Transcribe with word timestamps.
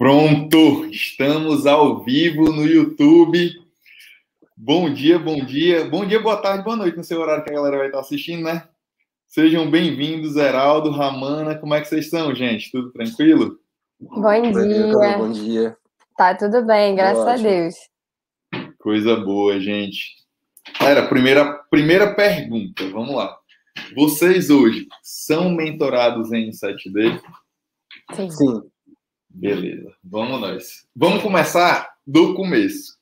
Pronto, 0.00 0.86
estamos 0.86 1.66
ao 1.66 2.02
vivo 2.02 2.50
no 2.50 2.64
YouTube. 2.64 3.52
Bom 4.56 4.90
dia, 4.90 5.18
bom 5.18 5.44
dia, 5.44 5.84
bom 5.84 6.06
dia, 6.06 6.18
boa 6.18 6.38
tarde, 6.38 6.64
boa 6.64 6.74
noite 6.74 6.96
no 6.96 7.04
seu 7.04 7.20
horário 7.20 7.44
que 7.44 7.50
a 7.50 7.52
galera 7.52 7.76
vai 7.76 7.88
estar 7.88 8.00
assistindo, 8.00 8.44
né? 8.44 8.66
Sejam 9.28 9.70
bem-vindos, 9.70 10.36
Heraldo, 10.36 10.90
Ramana, 10.90 11.54
como 11.54 11.74
é 11.74 11.82
que 11.82 11.86
vocês 11.86 12.06
estão, 12.06 12.34
gente? 12.34 12.70
Tudo 12.70 12.90
tranquilo? 12.92 13.58
Bom 14.00 14.40
dia. 14.40 15.18
Bom 15.18 15.32
dia. 15.32 15.76
Tá 16.16 16.34
tudo 16.34 16.64
bem, 16.64 16.96
graças 16.96 17.26
a 17.26 17.36
Deus. 17.36 17.74
Coisa 18.78 19.16
boa, 19.16 19.60
gente. 19.60 20.16
Galera, 20.80 21.08
primeira, 21.08 21.62
primeira 21.70 22.14
pergunta, 22.14 22.88
vamos 22.88 23.14
lá. 23.14 23.36
Vocês 23.94 24.48
hoje 24.48 24.88
são 25.02 25.50
mentorados 25.50 26.32
em 26.32 26.48
7D? 26.48 27.20
Sim. 28.14 28.30
Sim. 28.30 28.69
Beleza, 29.32 29.92
vamos 30.02 30.40
nós. 30.40 30.86
Vamos 30.94 31.22
começar 31.22 31.88
do 32.06 32.34
começo. 32.34 32.98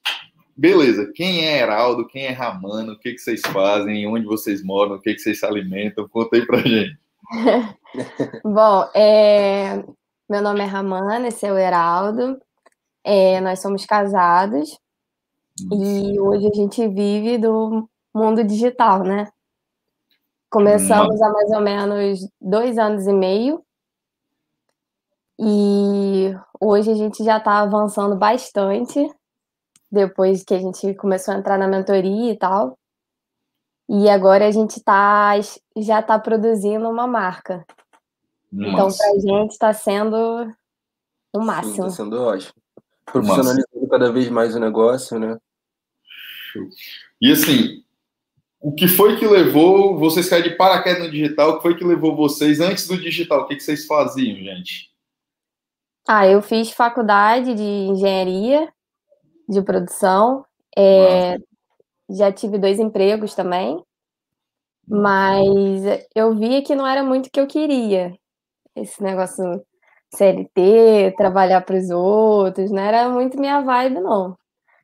Beleza, 0.54 1.10
quem 1.14 1.46
é 1.46 1.58
Heraldo, 1.58 2.06
quem 2.06 2.26
é 2.26 2.30
Ramano, 2.30 2.92
o 2.92 2.98
que, 2.98 3.12
que 3.12 3.18
vocês 3.18 3.40
fazem, 3.40 4.06
onde 4.06 4.26
vocês 4.26 4.62
moram, 4.62 4.96
o 4.96 5.00
que, 5.00 5.14
que 5.14 5.20
vocês 5.20 5.40
se 5.40 5.46
alimentam? 5.46 6.08
Conta 6.08 6.36
aí 6.36 6.46
pra 6.46 6.58
gente. 6.58 6.98
Bom, 8.44 8.88
é... 8.94 9.82
meu 10.28 10.42
nome 10.42 10.60
é 10.60 10.64
Ramana, 10.64 11.28
esse 11.28 11.46
é 11.46 11.52
o 11.52 11.58
Heraldo. 11.58 12.38
É... 13.02 13.40
Nós 13.40 13.60
somos 13.60 13.86
casados 13.86 14.78
e 15.72 16.20
hoje 16.20 16.46
a 16.46 16.54
gente 16.54 16.86
vive 16.88 17.38
do 17.38 17.88
mundo 18.14 18.44
digital, 18.44 19.02
né? 19.02 19.28
Começamos 20.50 21.20
há 21.20 21.30
mais 21.30 21.50
ou 21.50 21.60
menos 21.60 22.20
dois 22.40 22.78
anos 22.78 23.06
e 23.06 23.12
meio 23.12 23.64
e 25.38 26.34
hoje 26.60 26.90
a 26.90 26.94
gente 26.94 27.22
já 27.22 27.38
está 27.38 27.60
avançando 27.60 28.16
bastante, 28.16 29.08
depois 29.90 30.42
que 30.42 30.54
a 30.54 30.58
gente 30.58 30.94
começou 30.94 31.34
a 31.34 31.38
entrar 31.38 31.58
na 31.58 31.68
mentoria 31.68 32.32
e 32.32 32.36
tal. 32.36 32.78
E 33.88 34.08
agora 34.08 34.46
a 34.46 34.50
gente 34.50 34.82
tá, 34.82 35.32
já 35.76 36.00
está 36.00 36.18
produzindo 36.18 36.88
uma 36.88 37.06
marca. 37.06 37.64
Nossa. 38.52 38.70
Então, 38.70 38.88
para 38.96 39.10
a 39.10 39.18
gente 39.18 39.52
está 39.52 39.72
sendo 39.72 40.52
o 41.34 41.40
máximo. 41.40 41.86
Está 41.86 41.90
sendo 41.90 42.22
ótimo. 42.22 42.52
Profissionalizando 43.06 43.88
cada 43.88 44.12
vez 44.12 44.28
mais 44.28 44.54
o 44.54 44.60
negócio, 44.60 45.18
né? 45.18 45.38
E 47.20 47.32
assim, 47.32 47.82
o 48.60 48.72
que 48.72 48.88
foi 48.88 49.16
que 49.18 49.26
levou 49.26 49.98
vocês 49.98 50.28
cair 50.28 50.42
de 50.42 50.56
paraquedas 50.56 51.04
no 51.04 51.10
digital? 51.10 51.50
O 51.50 51.56
que 51.56 51.62
foi 51.62 51.76
que 51.76 51.84
levou 51.84 52.14
vocês 52.14 52.60
antes 52.60 52.86
do 52.86 52.98
digital? 52.98 53.42
O 53.42 53.46
que, 53.46 53.56
que 53.56 53.62
vocês 53.62 53.86
faziam, 53.86 54.36
gente? 54.36 54.87
Ah, 56.10 56.26
eu 56.26 56.40
fiz 56.40 56.70
faculdade 56.72 57.54
de 57.54 57.62
engenharia 57.62 58.72
de 59.46 59.60
produção. 59.62 60.42
É, 60.74 61.36
já 62.10 62.32
tive 62.32 62.56
dois 62.58 62.78
empregos 62.80 63.34
também, 63.34 63.84
mas 64.88 65.82
eu 66.14 66.34
via 66.34 66.62
que 66.62 66.74
não 66.74 66.86
era 66.86 67.04
muito 67.04 67.26
o 67.26 67.30
que 67.30 67.38
eu 67.38 67.46
queria. 67.46 68.14
Esse 68.74 69.02
negócio 69.02 69.62
CLT, 70.14 71.14
trabalhar 71.18 71.60
para 71.60 71.76
os 71.76 71.90
outros, 71.90 72.70
não 72.70 72.82
era 72.82 73.10
muito 73.10 73.38
minha 73.38 73.60
vibe, 73.60 74.00
não. 74.00 74.34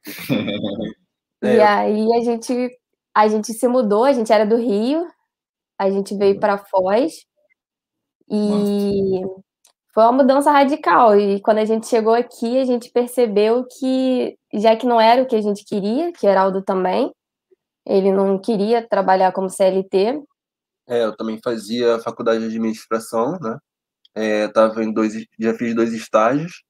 é. 1.42 1.56
E 1.56 1.60
aí 1.62 2.06
a 2.16 2.20
gente, 2.22 2.78
a 3.14 3.28
gente 3.28 3.54
se 3.54 3.66
mudou, 3.66 4.04
a 4.04 4.12
gente 4.12 4.32
era 4.32 4.44
do 4.44 4.56
Rio, 4.56 5.08
a 5.78 5.90
gente 5.90 6.16
veio 6.16 6.38
para 6.38 6.58
Foz 6.58 7.14
e 8.28 9.20
Nossa 9.22 9.44
foi 9.94 10.02
uma 10.02 10.12
mudança 10.12 10.50
radical. 10.50 11.18
E 11.18 11.40
quando 11.40 11.58
a 11.58 11.64
gente 11.64 11.86
chegou 11.86 12.12
aqui, 12.12 12.58
a 12.58 12.64
gente 12.64 12.90
percebeu 12.90 13.64
que, 13.64 14.36
já 14.52 14.76
que 14.76 14.86
não 14.86 15.00
era 15.00 15.22
o 15.22 15.26
que 15.26 15.36
a 15.36 15.40
gente 15.40 15.64
queria, 15.64 16.12
que 16.12 16.26
Heraldo 16.26 16.62
também, 16.62 17.12
ele 17.86 18.12
não 18.12 18.38
queria 18.38 18.86
trabalhar 18.86 19.32
como 19.32 19.48
CLT. 19.48 20.20
É, 20.86 21.04
eu 21.04 21.16
também 21.16 21.38
fazia 21.42 22.00
faculdade 22.00 22.40
de 22.40 22.46
administração, 22.46 23.38
né? 23.40 23.56
É, 24.14 24.48
tava 24.48 24.82
em 24.82 24.92
dois, 24.92 25.14
já 25.38 25.54
fiz 25.54 25.74
dois 25.74 25.92
estágios. 25.92 26.62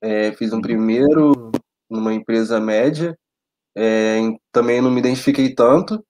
É, 0.00 0.32
fiz 0.32 0.52
um 0.52 0.60
primeiro 0.60 1.50
numa 1.88 2.12
empresa 2.12 2.60
média, 2.60 3.16
é, 3.76 4.18
também 4.52 4.80
não 4.80 4.90
me 4.90 5.00
identifiquei 5.00 5.54
tanto, 5.54 6.04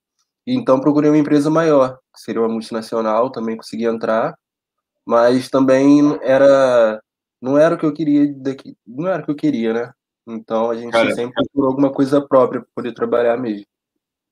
então 0.45 0.79
procurei 0.79 1.09
uma 1.09 1.17
empresa 1.17 1.49
maior, 1.49 1.97
que 2.13 2.21
seria 2.21 2.41
uma 2.41 2.49
multinacional, 2.49 3.31
também 3.31 3.55
consegui 3.55 3.85
entrar 3.85 4.35
mas 5.07 5.49
também 5.49 6.19
era 6.21 7.01
não 7.41 7.57
era 7.57 7.75
o 7.75 7.77
que 7.77 7.85
eu 7.85 7.93
queria 7.93 8.33
daqui, 8.35 8.75
não 8.85 9.07
era 9.07 9.21
o 9.21 9.25
que 9.25 9.31
eu 9.31 9.35
queria, 9.35 9.73
né? 9.73 9.91
Então 10.27 10.69
a 10.69 10.75
gente 10.75 10.91
Cara, 10.91 11.15
sempre 11.15 11.33
procurou 11.33 11.69
alguma 11.69 11.89
coisa 11.91 12.19
própria 12.19 12.59
para 12.59 12.69
poder 12.75 12.93
trabalhar 12.93 13.37
mesmo. 13.37 13.65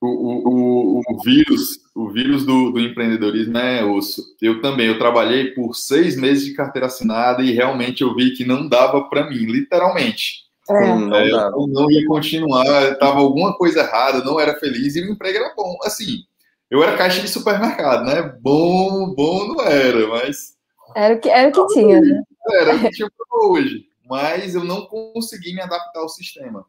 O, 0.02 0.08
o, 0.08 1.00
o, 1.00 1.02
o 1.08 1.24
vírus, 1.24 1.80
o 1.96 2.10
vírus 2.10 2.46
do, 2.46 2.72
do 2.72 2.80
empreendedorismo 2.82 3.58
é 3.58 3.86
osso. 3.86 4.22
Eu 4.42 4.62
também, 4.62 4.88
eu 4.88 5.00
trabalhei 5.00 5.52
por 5.52 5.74
seis 5.74 6.18
meses 6.18 6.44
de 6.44 6.54
carteira 6.54 6.88
assinada 6.88 7.42
e 7.42 7.52
realmente 7.52 8.02
eu 8.02 8.14
vi 8.14 8.32
que 8.32 8.44
não 8.44 8.68
dava 8.68 9.08
para 9.10 9.30
mim, 9.30 9.46
literalmente. 9.46 10.44
É, 10.70 10.96
não 10.96 11.16
é, 11.16 11.30
eu 11.30 11.68
não 11.68 11.90
ia 11.90 12.06
continuar, 12.08 12.92
estava 12.92 13.20
alguma 13.20 13.56
coisa 13.56 13.80
errada, 13.80 14.24
não 14.24 14.40
era 14.40 14.60
feliz 14.60 14.96
e 14.96 15.02
o 15.02 15.12
emprego 15.12 15.38
era 15.38 15.54
bom. 15.56 15.78
Assim, 15.84 16.24
eu 16.70 16.84
era 16.84 16.98
caixa 16.98 17.22
de 17.22 17.30
supermercado, 17.30 18.04
né? 18.04 18.22
Bom, 18.42 19.14
bom 19.16 19.48
não 19.48 19.64
era, 19.64 20.08
mas 20.08 20.55
era 20.96 21.16
o 21.16 21.20
que, 21.20 21.30
era 21.30 21.50
o 21.50 21.52
que 21.52 21.74
tinha, 21.74 22.02
né? 22.02 22.22
Era 22.52 22.76
o 22.76 22.80
que 22.80 22.92
tinha 22.92 23.10
para 23.10 23.48
hoje. 23.48 23.88
Mas 24.08 24.54
eu 24.54 24.64
não 24.64 24.86
consegui 24.86 25.54
me 25.54 25.62
adaptar 25.62 26.00
ao 26.00 26.10
sistema. 26.10 26.66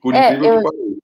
Por 0.00 0.14
é, 0.14 0.34
incrível 0.34 0.54
eu, 0.54 0.58
que 0.58 0.64
pareça. 0.64 0.94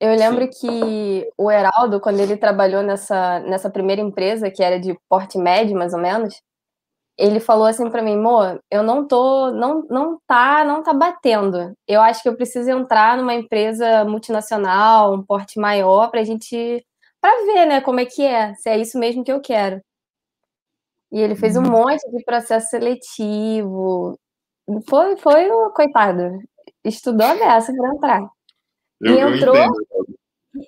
Eu 0.00 0.16
lembro 0.16 0.50
Sim. 0.50 0.60
que 0.60 1.30
o 1.36 1.50
Heraldo, 1.50 2.00
quando 2.00 2.20
ele 2.20 2.36
trabalhou 2.36 2.82
nessa, 2.82 3.40
nessa 3.40 3.68
primeira 3.68 4.00
empresa, 4.00 4.50
que 4.50 4.62
era 4.62 4.80
de 4.80 4.98
porte 5.08 5.36
médio, 5.36 5.76
mais 5.76 5.92
ou 5.92 6.00
menos, 6.00 6.40
ele 7.18 7.38
falou 7.38 7.66
assim 7.66 7.90
para 7.90 8.02
mim, 8.02 8.14
amor, 8.14 8.62
eu 8.70 8.82
não 8.82 9.06
tô, 9.06 9.50
não, 9.50 9.86
não 9.90 10.18
tá, 10.26 10.64
não 10.64 10.82
tá 10.82 10.94
batendo. 10.94 11.74
Eu 11.86 12.00
acho 12.00 12.22
que 12.22 12.28
eu 12.30 12.36
preciso 12.36 12.70
entrar 12.70 13.18
numa 13.18 13.34
empresa 13.34 14.04
multinacional, 14.06 15.12
um 15.14 15.22
porte 15.22 15.60
maior, 15.60 16.10
pra 16.10 16.24
gente, 16.24 16.82
para 17.20 17.44
ver, 17.44 17.66
né, 17.66 17.80
como 17.82 18.00
é 18.00 18.06
que 18.06 18.22
é, 18.24 18.54
se 18.54 18.70
é 18.70 18.78
isso 18.78 18.98
mesmo 18.98 19.22
que 19.22 19.30
eu 19.30 19.40
quero. 19.40 19.82
E 21.12 21.20
ele 21.20 21.34
fez 21.34 21.56
um 21.56 21.62
uhum. 21.62 21.70
monte 21.70 22.08
de 22.10 22.24
processo 22.24 22.68
seletivo. 22.70 24.18
Foi, 24.88 25.16
foi 25.16 25.50
o 25.50 25.70
coitado. 25.70 26.38
Estudou 26.84 27.26
a 27.26 27.34
beça 27.34 27.72
para 27.72 27.94
entrar. 27.94 28.28
Eu, 29.00 29.14
e 29.14 29.36
entrou. 29.36 29.56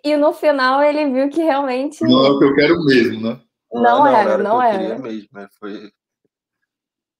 E 0.05 0.17
no 0.17 0.33
final 0.33 0.83
ele 0.83 1.11
viu 1.11 1.29
que 1.29 1.43
realmente. 1.43 2.03
Não 2.03 2.25
é 2.25 2.31
o 2.31 2.39
que 2.39 2.45
eu 2.45 2.55
quero 2.55 2.85
mesmo, 2.85 3.21
né? 3.21 3.41
Não, 3.73 3.83
não 3.83 4.07
era, 4.07 4.39
não 4.39 4.63
era. 4.63 4.95
Não 4.97 5.03
mesmo, 5.03 5.29
né? 5.33 5.49
Foi. 5.59 5.91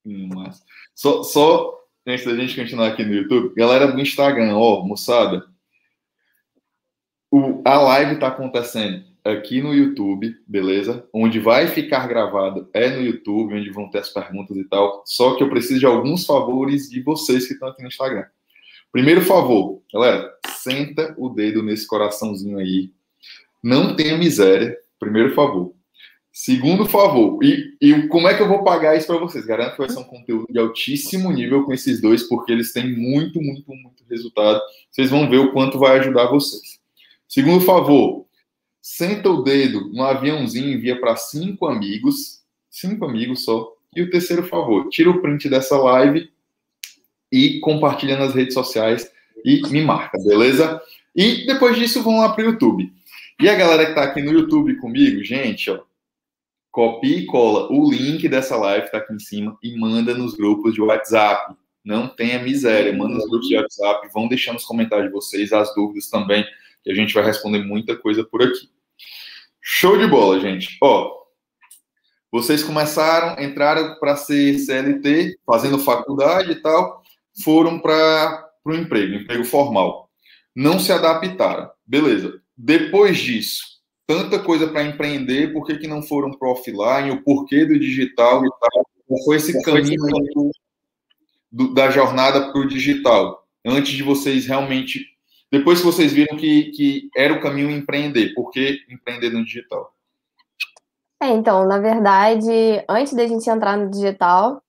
Hum, 0.05 0.29
mas... 0.35 0.61
Só, 0.95 1.23
só 1.23 1.79
antes 2.07 2.25
da 2.25 2.35
gente 2.35 2.57
continuar 2.57 2.89
aqui 2.89 3.05
no 3.05 3.15
YouTube, 3.15 3.55
galera 3.55 3.87
do 3.87 4.01
Instagram, 4.01 4.57
ó, 4.57 4.83
moçada, 4.85 5.47
o, 7.31 7.63
a 7.65 7.81
live 7.81 8.19
tá 8.19 8.29
acontecendo 8.29 9.12
aqui 9.25 9.61
no 9.63 9.75
YouTube, 9.75 10.35
beleza? 10.47 11.07
Onde 11.13 11.39
vai 11.39 11.67
ficar 11.69 12.07
gravado 12.09 12.69
é 12.73 12.91
no 12.91 13.03
YouTube, 13.03 13.55
onde 13.55 13.71
vão 13.71 13.89
ter 13.89 13.99
as 13.99 14.09
perguntas 14.09 14.57
e 14.57 14.65
tal. 14.65 15.03
Só 15.07 15.37
que 15.37 15.43
eu 15.43 15.51
preciso 15.51 15.81
de 15.81 15.87
alguns 15.87 16.27
favores 16.27 16.89
de 16.89 17.01
vocês 17.03 17.47
que 17.47 17.55
estão 17.55 17.69
aqui 17.69 17.83
no 17.83 17.89
Instagram. 17.89 18.25
Primeiro 18.91 19.23
favor, 19.23 19.81
galera, 19.93 20.31
senta 20.59 21.15
o 21.17 21.29
dedo 21.29 21.63
nesse 21.63 21.87
coraçãozinho 21.87 22.59
aí. 22.59 22.91
Não 23.63 23.97
tenha 23.97 24.19
miséria. 24.19 24.77
Primeiro 24.99 25.35
favor. 25.35 25.75
Segundo 26.35 26.87
favor, 26.87 27.45
e, 27.45 27.77
e 27.79 28.09
como 28.09 28.27
é 28.27 28.35
que 28.35 28.43
eu 28.43 28.49
vou 28.49 28.65
pagar 28.65 28.97
isso 28.97 29.07
para 29.07 29.19
vocês? 29.19 29.45
Garanto 29.45 29.73
que 29.73 29.79
vai 29.79 29.91
ser 29.91 29.99
um 29.99 30.05
conteúdo 30.05 30.47
de 30.49 30.59
altíssimo 30.59 31.31
nível 31.31 31.63
com 31.65 31.75
esses 31.75 32.01
dois, 32.01 32.23
porque 32.23 32.51
eles 32.51 32.73
têm 32.73 32.97
muito, 32.97 33.39
muito, 33.39 33.71
muito 33.75 34.03
resultado. 34.09 34.59
Vocês 34.91 35.11
vão 35.11 35.29
ver 35.29 35.39
o 35.39 35.53
quanto 35.53 35.79
vai 35.79 35.99
ajudar 35.99 36.29
vocês. 36.29 36.81
Segundo 37.29 37.61
favor, 37.63 38.22
senta 38.83 39.31
o 39.31 39.43
dedo 39.43 39.89
no 39.93 40.03
aviãozinho 40.03 40.69
e 40.69 40.75
envia 40.75 41.01
para 41.01 41.15
cinco 41.15 41.67
amigos, 41.67 42.43
cinco 42.69 43.05
amigos 43.05 43.45
só. 43.45 43.73
E 43.95 44.03
o 44.03 44.11
terceiro 44.11 44.43
favor, 44.43 44.89
tira 44.89 45.09
o 45.09 45.23
print 45.23 45.49
dessa 45.49 45.79
live 45.79 46.29
e 47.31 47.61
compartilha 47.61 48.19
nas 48.19 48.35
redes 48.35 48.55
sociais 48.55 49.11
e 49.45 49.63
me 49.71 49.83
marca, 49.83 50.19
beleza? 50.19 50.81
E 51.15 51.47
depois 51.47 51.77
disso 51.77 52.03
vão 52.03 52.19
lá 52.19 52.33
para 52.33 52.43
o 52.45 52.51
YouTube. 52.51 52.93
E 53.41 53.49
a 53.49 53.55
galera 53.55 53.85
que 53.85 53.91
está 53.91 54.03
aqui 54.03 54.21
no 54.21 54.33
YouTube 54.33 54.77
comigo, 54.77 55.23
gente, 55.23 55.71
ó, 55.71 55.81
copia 56.71 57.19
e 57.19 57.27
cola 57.27 57.71
o 57.71 57.91
link 57.91 58.27
dessa 58.29 58.57
live 58.57 58.87
está 58.87 58.99
aqui 58.99 59.13
em 59.13 59.19
cima 59.19 59.57
e 59.63 59.79
manda 59.79 60.15
nos 60.15 60.35
grupos 60.35 60.75
de 60.75 60.81
WhatsApp. 60.81 61.55
Não 61.85 62.09
tenha 62.09 62.43
miséria, 62.43 62.97
manda 62.97 63.15
nos 63.15 63.29
grupos 63.29 63.49
de 63.49 63.57
WhatsApp, 63.57 64.09
vão 64.13 64.29
deixando 64.29 64.55
nos 64.55 64.65
comentários 64.65 65.09
de 65.09 65.13
vocês 65.13 65.53
as 65.53 65.75
dúvidas 65.75 66.09
também 66.09 66.45
que 66.83 66.91
a 66.91 66.95
gente 66.95 67.15
vai 67.15 67.25
responder 67.25 67.65
muita 67.65 67.97
coisa 67.97 68.25
por 68.25 68.43
aqui. 68.43 68.69
Show 69.61 69.97
de 69.97 70.07
bola, 70.07 70.41
gente. 70.41 70.77
Ó, 70.83 71.23
vocês 72.33 72.63
começaram, 72.63 73.39
entraram 73.43 73.99
para 74.01 74.17
ser 74.17 74.59
CLT, 74.59 75.39
fazendo 75.47 75.79
faculdade 75.79 76.53
e 76.53 76.55
tal. 76.57 77.03
foram 77.45 77.79
para 77.79 78.51
o 78.65 78.73
emprego, 78.73 79.17
emprego 79.17 79.45
formal. 79.45 80.11
Não 80.57 80.79
se 80.79 80.91
adaptaram. 80.93 81.71
Beleza. 81.87 82.41
Depois 82.57 83.19
disso, 83.19 83.63
tanta 84.07 84.39
coisa 84.39 84.67
para 84.67 84.83
empreender, 84.83 85.53
por 85.53 85.67
que, 85.67 85.77
que 85.77 85.87
não 85.87 86.03
foram 86.03 86.31
para 86.31 86.49
offline, 86.49 87.11
o 87.11 87.23
porquê 87.23 87.67
do 87.67 87.79
digital 87.79 88.45
e 88.45 88.49
tal? 88.49 88.87
Qual 89.07 89.25
foi 89.25 89.37
esse 89.37 89.63
caminho 89.63 90.51
do, 91.51 91.75
da 91.75 91.91
jornada 91.91 92.51
para 92.51 92.61
o 92.61 92.69
digital? 92.69 93.47
Antes 93.65 93.93
de 93.93 94.03
vocês 94.03 94.47
realmente. 94.47 95.12
Depois 95.53 95.81
que 95.81 95.85
vocês 95.85 96.15
viram 96.15 96.35
que, 96.39 96.71
que 96.71 97.11
era 97.15 97.35
o 97.35 97.41
caminho 97.43 97.71
empreender, 97.71 98.33
por 98.33 98.51
que 98.51 98.87
empreender 98.89 99.29
no 99.29 99.45
digital? 99.45 99.95
É, 101.23 101.29
então, 101.29 101.69
na 101.69 101.79
verdade, 101.79 102.51
antes 102.89 103.13
da 103.13 103.27
gente 103.27 103.49
entrar 103.51 103.77
no 103.77 103.91
digital, 103.91 104.63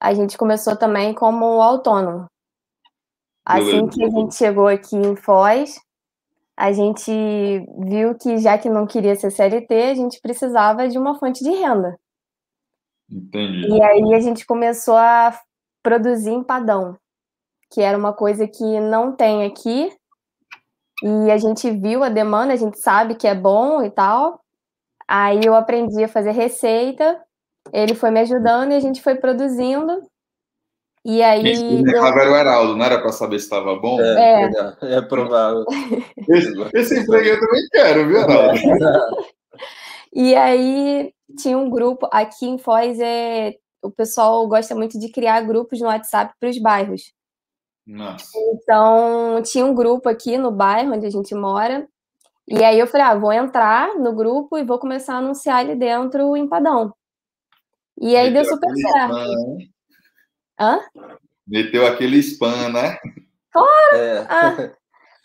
a 0.00 0.14
gente 0.14 0.38
começou 0.38 0.74
também 0.76 1.12
como 1.12 1.60
autônomo. 1.60 2.26
Assim 3.44 3.86
que 3.86 4.02
a 4.02 4.08
gente 4.08 4.34
chegou 4.34 4.66
aqui 4.66 4.96
em 4.96 5.14
Foz, 5.14 5.78
a 6.56 6.72
gente 6.72 7.12
viu 7.80 8.14
que 8.14 8.38
já 8.38 8.56
que 8.56 8.70
não 8.70 8.86
queria 8.86 9.14
ser 9.16 9.30
CLT, 9.30 9.74
a 9.74 9.94
gente 9.94 10.22
precisava 10.22 10.88
de 10.88 10.96
uma 10.96 11.18
fonte 11.18 11.44
de 11.44 11.50
renda. 11.50 12.00
Entendi. 13.10 13.68
E 13.68 13.82
aí 13.82 14.14
a 14.14 14.20
gente 14.20 14.46
começou 14.46 14.96
a 14.96 15.38
produzir 15.82 16.30
empadão, 16.30 16.96
que 17.70 17.82
era 17.82 17.98
uma 17.98 18.14
coisa 18.14 18.48
que 18.48 18.80
não 18.80 19.14
tem 19.14 19.44
aqui. 19.44 19.92
E 21.06 21.30
a 21.30 21.36
gente 21.36 21.70
viu 21.70 22.02
a 22.02 22.08
demanda, 22.08 22.54
a 22.54 22.56
gente 22.56 22.78
sabe 22.78 23.14
que 23.14 23.28
é 23.28 23.34
bom 23.34 23.82
e 23.84 23.90
tal. 23.90 24.40
Aí 25.06 25.44
eu 25.44 25.54
aprendi 25.54 26.02
a 26.02 26.08
fazer 26.08 26.30
receita, 26.30 27.20
ele 27.70 27.94
foi 27.94 28.10
me 28.10 28.20
ajudando 28.20 28.72
e 28.72 28.76
a 28.76 28.80
gente 28.80 29.02
foi 29.02 29.14
produzindo. 29.14 30.00
E 31.04 31.22
aí. 31.22 31.42
Quem 31.42 31.86
eu... 31.86 32.06
era 32.06 32.32
o 32.32 32.34
Heraldo, 32.34 32.74
não 32.74 32.86
era 32.86 32.98
para 32.98 33.12
saber 33.12 33.38
se 33.38 33.44
estava 33.44 33.76
bom? 33.76 34.00
É, 34.00 34.50
é, 34.80 34.94
é 34.94 35.02
provável. 35.02 35.66
Esse, 36.26 36.52
esse 36.72 36.98
emprego 37.00 37.28
eu 37.28 37.38
também 37.38 37.68
quero, 37.70 38.08
viu, 38.08 38.16
Heraldo? 38.16 38.58
e 40.10 40.34
aí 40.34 41.12
tinha 41.38 41.58
um 41.58 41.68
grupo, 41.68 42.08
aqui 42.10 42.46
em 42.46 42.56
Foz, 42.56 42.98
é, 42.98 43.54
o 43.82 43.90
pessoal 43.90 44.48
gosta 44.48 44.74
muito 44.74 44.98
de 44.98 45.10
criar 45.10 45.42
grupos 45.42 45.80
no 45.80 45.88
WhatsApp 45.88 46.32
para 46.40 46.48
os 46.48 46.58
bairros. 46.58 47.12
Nossa. 47.86 48.38
Então, 48.52 49.42
tinha 49.42 49.64
um 49.64 49.74
grupo 49.74 50.08
aqui 50.08 50.38
no 50.38 50.50
bairro 50.50 50.94
onde 50.94 51.06
a 51.06 51.10
gente 51.10 51.34
mora. 51.34 51.86
E 52.46 52.62
aí 52.62 52.78
eu 52.78 52.86
falei, 52.86 53.06
ah, 53.06 53.14
vou 53.14 53.32
entrar 53.32 53.94
no 53.94 54.12
grupo 54.14 54.58
e 54.58 54.64
vou 54.64 54.78
começar 54.78 55.14
a 55.14 55.18
anunciar 55.18 55.58
ali 55.58 55.74
dentro 55.74 56.26
o 56.26 56.36
empadão. 56.36 56.94
E 58.00 58.16
aí 58.16 58.32
deu 58.32 58.44
super 58.44 58.70
certo. 58.76 59.14
Hã? 60.60 60.80
Meteu 61.46 61.86
aquele 61.86 62.18
spam, 62.18 62.70
né? 62.70 62.98
Claro! 63.50 63.96
É. 63.96 64.26
Ah, 64.28 64.56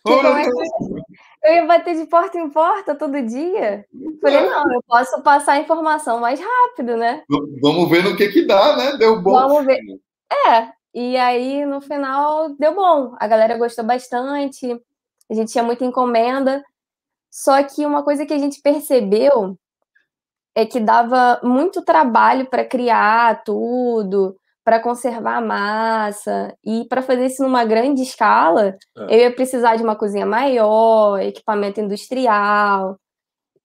eu 1.44 1.53
ia 1.53 1.65
bater 1.65 1.95
de 1.95 2.05
porta 2.05 2.38
em 2.38 2.50
porta 2.50 2.95
todo 2.95 3.21
dia. 3.25 3.85
Falei, 4.21 4.50
não, 4.50 4.73
eu 4.73 4.83
posso 4.88 5.21
passar 5.21 5.53
a 5.53 5.59
informação 5.59 6.19
mais 6.19 6.39
rápido, 6.39 6.95
né? 6.95 7.23
Vamos 7.62 7.89
ver 7.89 8.03
no 8.03 8.15
que 8.15 8.29
que 8.29 8.45
dá, 8.45 8.75
né? 8.77 8.97
Deu 8.97 9.21
bom. 9.21 9.31
Vamos 9.31 9.65
ver. 9.65 9.79
É, 10.47 10.71
e 11.01 11.16
aí 11.16 11.66
no 11.66 11.80
final 11.80 12.50
deu 12.60 12.75
bom. 12.75 13.16
A 13.18 13.25
galera 13.25 13.57
gostou 13.57 13.86
bastante. 13.86 14.69
A 15.31 15.34
gente 15.34 15.50
tinha 15.50 15.63
muita 15.63 15.86
encomenda. 15.86 16.62
Só 17.31 17.63
que 17.63 17.86
uma 17.86 18.04
coisa 18.04 18.25
que 18.25 18.34
a 18.34 18.38
gente 18.38 18.62
percebeu 18.62 19.57
é 20.54 20.66
que 20.66 20.78
dava 20.78 21.40
muito 21.42 21.86
trabalho 21.86 22.48
para 22.48 22.66
criar 22.66 23.46
tudo, 23.46 24.36
para 24.62 24.81
conservar 24.81 25.38
a 25.38 25.42
massa. 25.42 26.54
E 26.66 26.84
para 26.90 27.01
fazer 27.01 27.28
isso 27.28 27.44
numa 27.44 27.63
grande 27.63 28.01
escala, 28.01 28.78
é. 28.98 29.16
eu 29.16 29.19
ia 29.19 29.34
precisar 29.34 29.78
de 29.78 29.84
uma 29.84 29.96
cozinha 29.96 30.25
maior, 30.25 31.18
equipamento 31.22 31.80
industrial. 31.80 33.00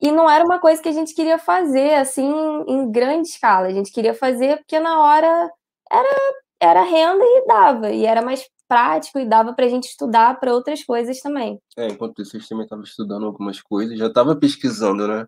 E 0.00 0.12
não 0.12 0.30
era 0.30 0.44
uma 0.44 0.60
coisa 0.60 0.80
que 0.80 0.88
a 0.88 0.92
gente 0.92 1.12
queria 1.16 1.38
fazer 1.38 1.94
assim 1.94 2.32
em 2.68 2.92
grande 2.92 3.26
escala. 3.26 3.66
A 3.66 3.72
gente 3.72 3.90
queria 3.90 4.14
fazer 4.14 4.58
porque 4.58 4.78
na 4.78 5.00
hora 5.02 5.50
era, 5.90 6.34
era 6.64 6.82
renda 6.82 7.24
e 7.24 7.46
dava. 7.46 7.90
E 7.90 8.04
era 8.04 8.22
mais 8.22 8.48
prático 8.68 9.18
e 9.18 9.26
dava 9.26 9.52
para 9.52 9.66
a 9.66 9.68
gente 9.68 9.84
estudar 9.84 10.40
para 10.40 10.54
outras 10.54 10.82
coisas 10.82 11.20
também. 11.20 11.60
É, 11.76 11.88
enquanto 11.88 12.22
isso, 12.22 12.36
a 12.36 12.40
gente 12.40 12.48
também 12.48 12.64
estava 12.64 12.82
estudando 12.82 13.26
algumas 13.26 13.60
coisas, 13.60 13.98
já 13.98 14.06
estava 14.06 14.34
pesquisando, 14.34 15.06
né? 15.06 15.26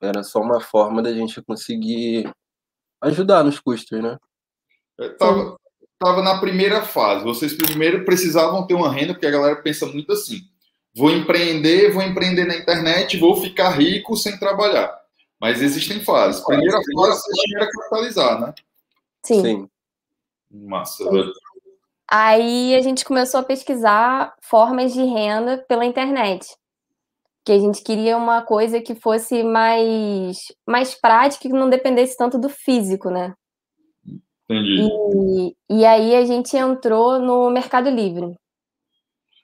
Era 0.00 0.22
só 0.22 0.40
uma 0.40 0.60
forma 0.60 1.00
da 1.00 1.12
gente 1.12 1.40
conseguir 1.42 2.28
ajudar 3.00 3.44
nos 3.44 3.60
custos, 3.60 4.02
né? 4.02 4.18
Estava 4.98 5.56
tava 6.02 6.20
na 6.20 6.40
primeira 6.40 6.82
fase. 6.82 7.24
Vocês 7.24 7.54
primeiro 7.54 8.04
precisavam 8.04 8.66
ter 8.66 8.74
uma 8.74 8.92
renda, 8.92 9.14
porque 9.14 9.26
a 9.26 9.30
galera 9.30 9.56
pensa 9.62 9.86
muito 9.86 10.12
assim: 10.12 10.40
vou 10.94 11.10
empreender, 11.10 11.92
vou 11.92 12.02
empreender 12.02 12.44
na 12.44 12.56
internet, 12.56 13.16
vou 13.16 13.40
ficar 13.40 13.70
rico 13.70 14.16
sem 14.16 14.36
trabalhar. 14.36 14.92
Mas 15.40 15.62
existem 15.62 16.00
fases. 16.00 16.44
Primeira 16.44 16.76
fase, 16.76 17.20
você 17.20 17.32
tinha 17.32 17.60
que 17.60 17.72
capitalizar, 17.72 18.40
né? 18.40 18.54
Sim. 19.24 19.42
Sim. 19.42 19.68
Massa. 20.52 21.04
Sim. 21.04 21.32
Aí 22.10 22.74
a 22.74 22.80
gente 22.82 23.04
começou 23.04 23.40
a 23.40 23.44
pesquisar 23.44 24.34
formas 24.42 24.92
de 24.92 25.02
renda 25.02 25.64
pela 25.66 25.84
internet. 25.84 26.46
Que 27.44 27.52
a 27.52 27.58
gente 27.58 27.82
queria 27.82 28.16
uma 28.16 28.42
coisa 28.42 28.80
que 28.80 28.94
fosse 28.94 29.42
mais, 29.42 30.52
mais 30.66 30.94
prática 30.94 31.46
e 31.46 31.50
que 31.50 31.56
não 31.56 31.70
dependesse 31.70 32.16
tanto 32.16 32.38
do 32.38 32.48
físico, 32.48 33.10
né? 33.10 33.34
Entendi. 34.44 34.88
E, 35.70 35.78
e 35.78 35.86
aí 35.86 36.14
a 36.14 36.24
gente 36.24 36.56
entrou 36.56 37.18
no 37.18 37.50
Mercado 37.50 37.88
Livre. 37.88 38.36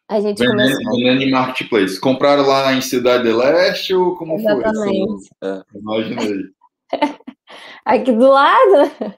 A 0.06 0.20
gente 0.20 0.38
vendendo, 0.38 0.74
começou... 0.74 0.96
vendendo 0.96 1.30
marketplace. 1.30 2.00
Compraram 2.00 2.46
lá 2.46 2.72
em 2.72 2.80
Cidade 2.80 3.24
do 3.24 3.36
Leste 3.36 3.94
ou 3.94 4.14
como 4.14 4.34
Exatamente. 4.34 5.28
foi? 5.40 5.48
É, 5.48 5.62
imaginei. 5.74 6.42
Aqui 7.84 8.12
do 8.12 8.28
lado. 8.28 9.17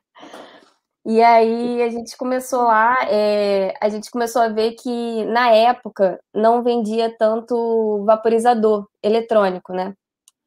E 1.04 1.22
aí 1.22 1.82
a 1.82 1.88
gente 1.88 2.16
começou 2.16 2.62
lá, 2.64 2.96
é, 3.08 3.74
a 3.80 3.88
gente 3.88 4.10
começou 4.10 4.42
a 4.42 4.48
ver 4.48 4.72
que 4.72 5.24
na 5.26 5.50
época 5.50 6.20
não 6.34 6.62
vendia 6.62 7.14
tanto 7.18 8.04
vaporizador 8.04 8.86
eletrônico, 9.02 9.72
né? 9.72 9.94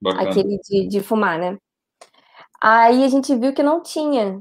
Bacana. 0.01 0.29
Aquele 0.29 0.59
de, 0.59 0.88
de 0.88 1.01
fumar, 1.01 1.39
né? 1.39 1.57
Aí 2.61 3.03
a 3.03 3.07
gente 3.07 3.35
viu 3.35 3.53
que 3.53 3.63
não 3.63 3.81
tinha. 3.81 4.39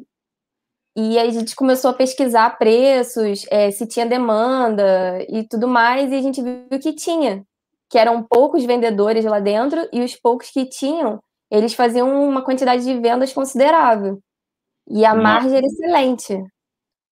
E 0.94 1.19
aí 1.19 1.29
a 1.29 1.32
gente 1.32 1.56
começou 1.56 1.91
a 1.91 1.94
pesquisar 1.94 2.58
preços, 2.58 3.47
é, 3.50 3.70
se 3.70 3.87
tinha 3.87 4.05
demanda 4.05 5.25
e 5.29 5.46
tudo 5.48 5.67
mais, 5.67 6.13
e 6.13 6.15
a 6.15 6.20
gente 6.20 6.43
viu 6.43 6.79
que 6.79 6.93
tinha, 6.93 7.43
que 7.89 7.98
eram 7.98 8.22
poucos 8.22 8.65
vendedores 8.65 9.25
lá 9.25 9.41
dentro, 9.41 9.89
e 9.93 10.03
os 10.03 10.15
poucos 10.15 10.51
que 10.51 10.67
tinham, 10.67 11.19
eles 11.51 11.75
faziam 11.75 12.29
uma 12.29 12.43
quantidade 12.44 12.84
de 12.84 13.01
vendas 13.01 13.32
considerável. 13.32 14.20
E 14.89 15.05
a 15.05 15.15
margem 15.15 15.56
era 15.56 15.67
excelente. 15.67 16.34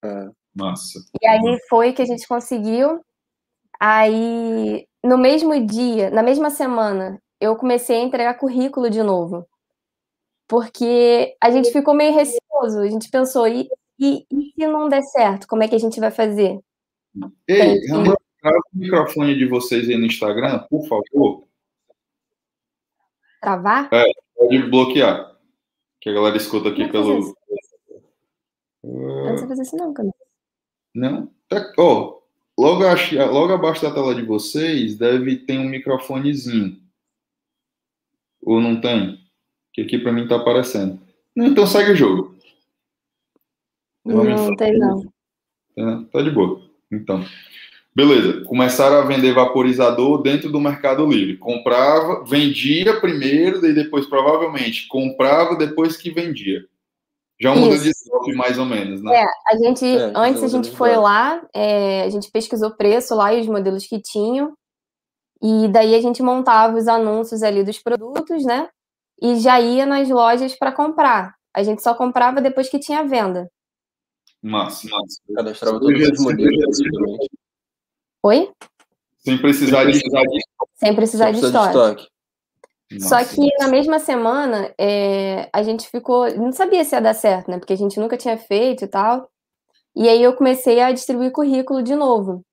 É. 0.03 0.29
Massa. 0.55 0.99
E 1.23 1.27
aí 1.27 1.59
foi 1.69 1.93
que 1.93 2.03
a 2.03 2.07
gente 2.07 2.27
conseguiu. 2.27 3.01
Aí, 3.79 4.87
no 5.03 5.17
mesmo 5.17 5.59
dia, 5.67 6.11
na 6.11 6.23
mesma 6.23 6.51
semana, 6.51 7.21
eu 7.41 7.57
comecei 7.57 7.97
a 7.97 8.03
entregar 8.03 8.35
currículo 8.35 8.91
de 8.91 9.03
novo 9.03 9.47
porque 10.51 11.37
a 11.41 11.49
gente 11.53 11.71
ficou 11.71 11.95
meio 11.95 12.13
receoso. 12.13 12.81
A 12.81 12.89
gente 12.89 13.09
pensou, 13.09 13.47
e, 13.47 13.69
e, 13.97 14.27
e 14.29 14.53
se 14.53 14.67
não 14.67 14.89
der 14.89 15.03
certo, 15.03 15.47
como 15.47 15.63
é 15.63 15.69
que 15.69 15.77
a 15.77 15.79
gente 15.79 16.01
vai 16.01 16.11
fazer? 16.11 16.59
Ei, 17.47 17.87
Ramon, 17.87 18.15
trava 18.43 18.59
o 18.59 18.79
microfone 18.79 19.39
de 19.39 19.47
vocês 19.47 19.89
aí 19.89 19.97
no 19.97 20.07
Instagram, 20.07 20.67
por 20.69 20.89
favor. 20.89 21.45
Travar? 23.41 23.89
É, 23.93 24.05
pode 24.35 24.59
bloquear. 24.69 25.37
Que 26.01 26.11
a 26.11 26.15
galera 26.15 26.37
escuta 26.37 26.71
aqui 26.71 26.89
pelo. 26.89 27.33
Eu 28.83 29.25
não 29.25 29.39
sei 29.39 29.49
fazer 29.49 29.63
isso, 29.63 29.77
não, 29.77 29.93
Camila. 29.93 30.15
Não? 30.95 31.31
Tá, 31.49 31.73
oh, 31.79 32.23
logo, 32.59 32.85
logo 33.33 33.53
abaixo 33.53 33.83
da 33.83 33.93
tela 33.93 34.15
de 34.15 34.23
vocês 34.23 34.97
deve 34.97 35.37
ter 35.37 35.59
um 35.59 35.69
microfonezinho. 35.69 36.81
Ou 38.43 38.61
não 38.61 38.81
tem? 38.81 39.21
que 39.73 39.83
aqui 39.83 39.99
para 39.99 40.13
mim 40.13 40.25
está 40.25 40.37
aparecendo. 40.37 41.01
Então 41.37 41.67
segue 41.67 41.93
o 41.93 41.97
jogo. 41.97 42.37
Não, 44.05 44.25
não 44.25 44.57
tem 44.57 44.79
não. 44.79 45.13
É, 45.77 46.05
tá 46.13 46.23
de 46.23 46.31
boa. 46.31 46.63
Então, 46.91 47.25
beleza. 47.95 48.45
Começaram 48.45 48.97
a 48.97 49.05
vender 49.05 49.33
vaporizador 49.33 50.23
dentro 50.23 50.51
do 50.51 50.61
Mercado 50.61 51.07
Livre. 51.07 51.37
Comprava, 51.37 52.25
vendia 52.25 53.01
primeiro, 53.01 53.65
e 53.65 53.73
depois 53.73 54.07
provavelmente 54.07 54.89
comprava 54.89 55.57
depois 55.57 55.97
que 55.97 56.11
vendia. 56.11 56.65
Já 57.41 57.55
muda 57.55 57.79
de 57.79 57.91
stop 57.91 58.33
mais 58.35 58.59
ou 58.59 58.67
menos, 58.67 59.03
né? 59.03 59.23
É, 59.23 59.27
a 59.49 59.57
gente, 59.57 59.87
é, 59.87 60.13
antes 60.15 60.43
a 60.43 60.49
gente 60.49 60.71
foi 60.71 60.95
lá, 60.97 61.43
é, 61.55 62.03
a 62.03 62.11
gente 62.11 62.31
pesquisou 62.31 62.69
o 62.69 62.77
preço 62.77 63.15
lá 63.15 63.33
e 63.33 63.41
os 63.41 63.47
modelos 63.47 63.87
que 63.87 64.01
tinham, 64.01 64.53
e 65.43 65.69
daí 65.69 65.95
a 65.95 66.01
gente 66.03 66.23
montava 66.23 66.77
os 66.77 66.87
anúncios 66.87 67.43
ali 67.43 67.65
dos 67.65 67.79
produtos, 67.79 68.45
né? 68.45 68.69
e 69.21 69.39
já 69.39 69.61
ia 69.61 69.85
nas 69.85 70.09
lojas 70.09 70.57
para 70.57 70.73
comprar. 70.73 71.35
A 71.55 71.63
gente 71.63 71.83
só 71.83 71.95
comprava 71.95 72.41
depois 72.41 72.69
que 72.69 72.79
tinha 72.79 73.05
venda. 73.05 73.51
Massa, 74.43 74.89
massa. 74.89 75.21
Cadastrava 75.35 75.79
todos 75.79 76.09
os 76.09 76.25
modelos. 76.25 76.79
Oi? 78.23 78.51
Sem 79.19 79.39
precisar 79.39 79.85
de. 79.85 80.01
Sem 80.77 80.95
precisar 80.95 81.31
de 81.33 81.41
Só 81.41 81.51
precisa 81.51 81.97
estoque. 82.91 83.25
Só 83.25 83.35
que 83.35 83.49
na 83.59 83.69
mesma 83.69 83.99
semana, 83.99 84.73
é, 84.79 85.49
a 85.53 85.63
gente 85.63 85.89
ficou. 85.89 86.29
Não 86.37 86.53
sabia 86.53 86.85
se 86.85 86.95
ia 86.95 87.01
dar 87.01 87.15
certo, 87.15 87.51
né? 87.51 87.59
Porque 87.59 87.73
a 87.73 87.77
gente 87.77 87.99
nunca 87.99 88.17
tinha 88.17 88.37
feito 88.37 88.85
e 88.85 88.89
tal. 88.89 89.31
E 89.95 90.09
aí 90.09 90.23
eu 90.23 90.35
comecei 90.35 90.81
a 90.81 90.93
distribuir 90.93 91.33
currículo 91.33 91.83
de 91.83 91.95
novo. 91.95 92.45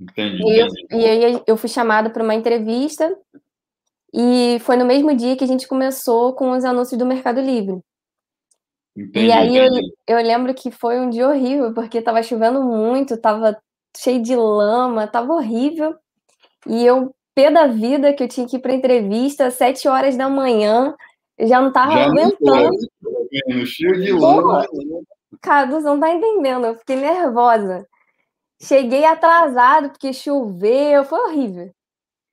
Entendi. 0.00 0.42
E, 0.42 0.60
eu, 0.60 0.68
e 0.90 1.04
aí 1.06 1.42
eu 1.46 1.56
fui 1.56 1.68
chamada 1.68 2.10
para 2.10 2.22
uma 2.22 2.34
entrevista. 2.34 3.16
E 4.12 4.58
foi 4.60 4.76
no 4.76 4.86
mesmo 4.86 5.14
dia 5.14 5.36
que 5.36 5.44
a 5.44 5.46
gente 5.46 5.68
começou 5.68 6.32
com 6.32 6.52
os 6.52 6.64
anúncios 6.64 6.98
do 6.98 7.04
Mercado 7.04 7.40
Livre. 7.40 7.80
Entendi, 8.96 9.26
E 9.26 9.32
aí 9.32 9.56
eu, 9.56 9.68
eu 10.08 10.16
lembro 10.16 10.54
que 10.54 10.70
foi 10.70 10.98
um 10.98 11.10
dia 11.10 11.28
horrível, 11.28 11.72
porque 11.72 12.02
tava 12.02 12.22
chovendo 12.22 12.62
muito, 12.62 13.16
tava 13.16 13.56
cheio 13.96 14.22
de 14.22 14.34
lama, 14.34 15.06
tava 15.06 15.34
horrível. 15.34 15.94
E 16.66 16.84
eu, 16.84 17.14
pé 17.38 17.52
da 17.52 17.68
vida, 17.68 18.12
que 18.12 18.24
eu 18.24 18.28
tinha 18.28 18.48
que 18.48 18.56
ir 18.56 18.58
pra 18.58 18.74
entrevista 18.74 19.46
às 19.46 19.54
sete 19.54 19.86
horas 19.86 20.16
da 20.16 20.28
manhã, 20.28 20.92
já 21.38 21.60
não 21.60 21.72
tava 21.72 21.94
não 21.94 22.02
aguentando. 22.02 22.76
No 23.46 23.64
cheio 23.64 23.94
de 24.02 24.10
lama. 24.10 24.66
Cadu, 25.40 25.74
você 25.74 25.86
não 25.86 26.00
tá 26.00 26.10
entendendo, 26.10 26.66
eu 26.66 26.74
fiquei 26.74 26.96
nervosa. 26.96 27.86
Cheguei 28.60 29.04
atrasado, 29.04 29.90
porque 29.90 30.12
choveu, 30.12 31.04
foi 31.04 31.20
horrível. 31.20 31.70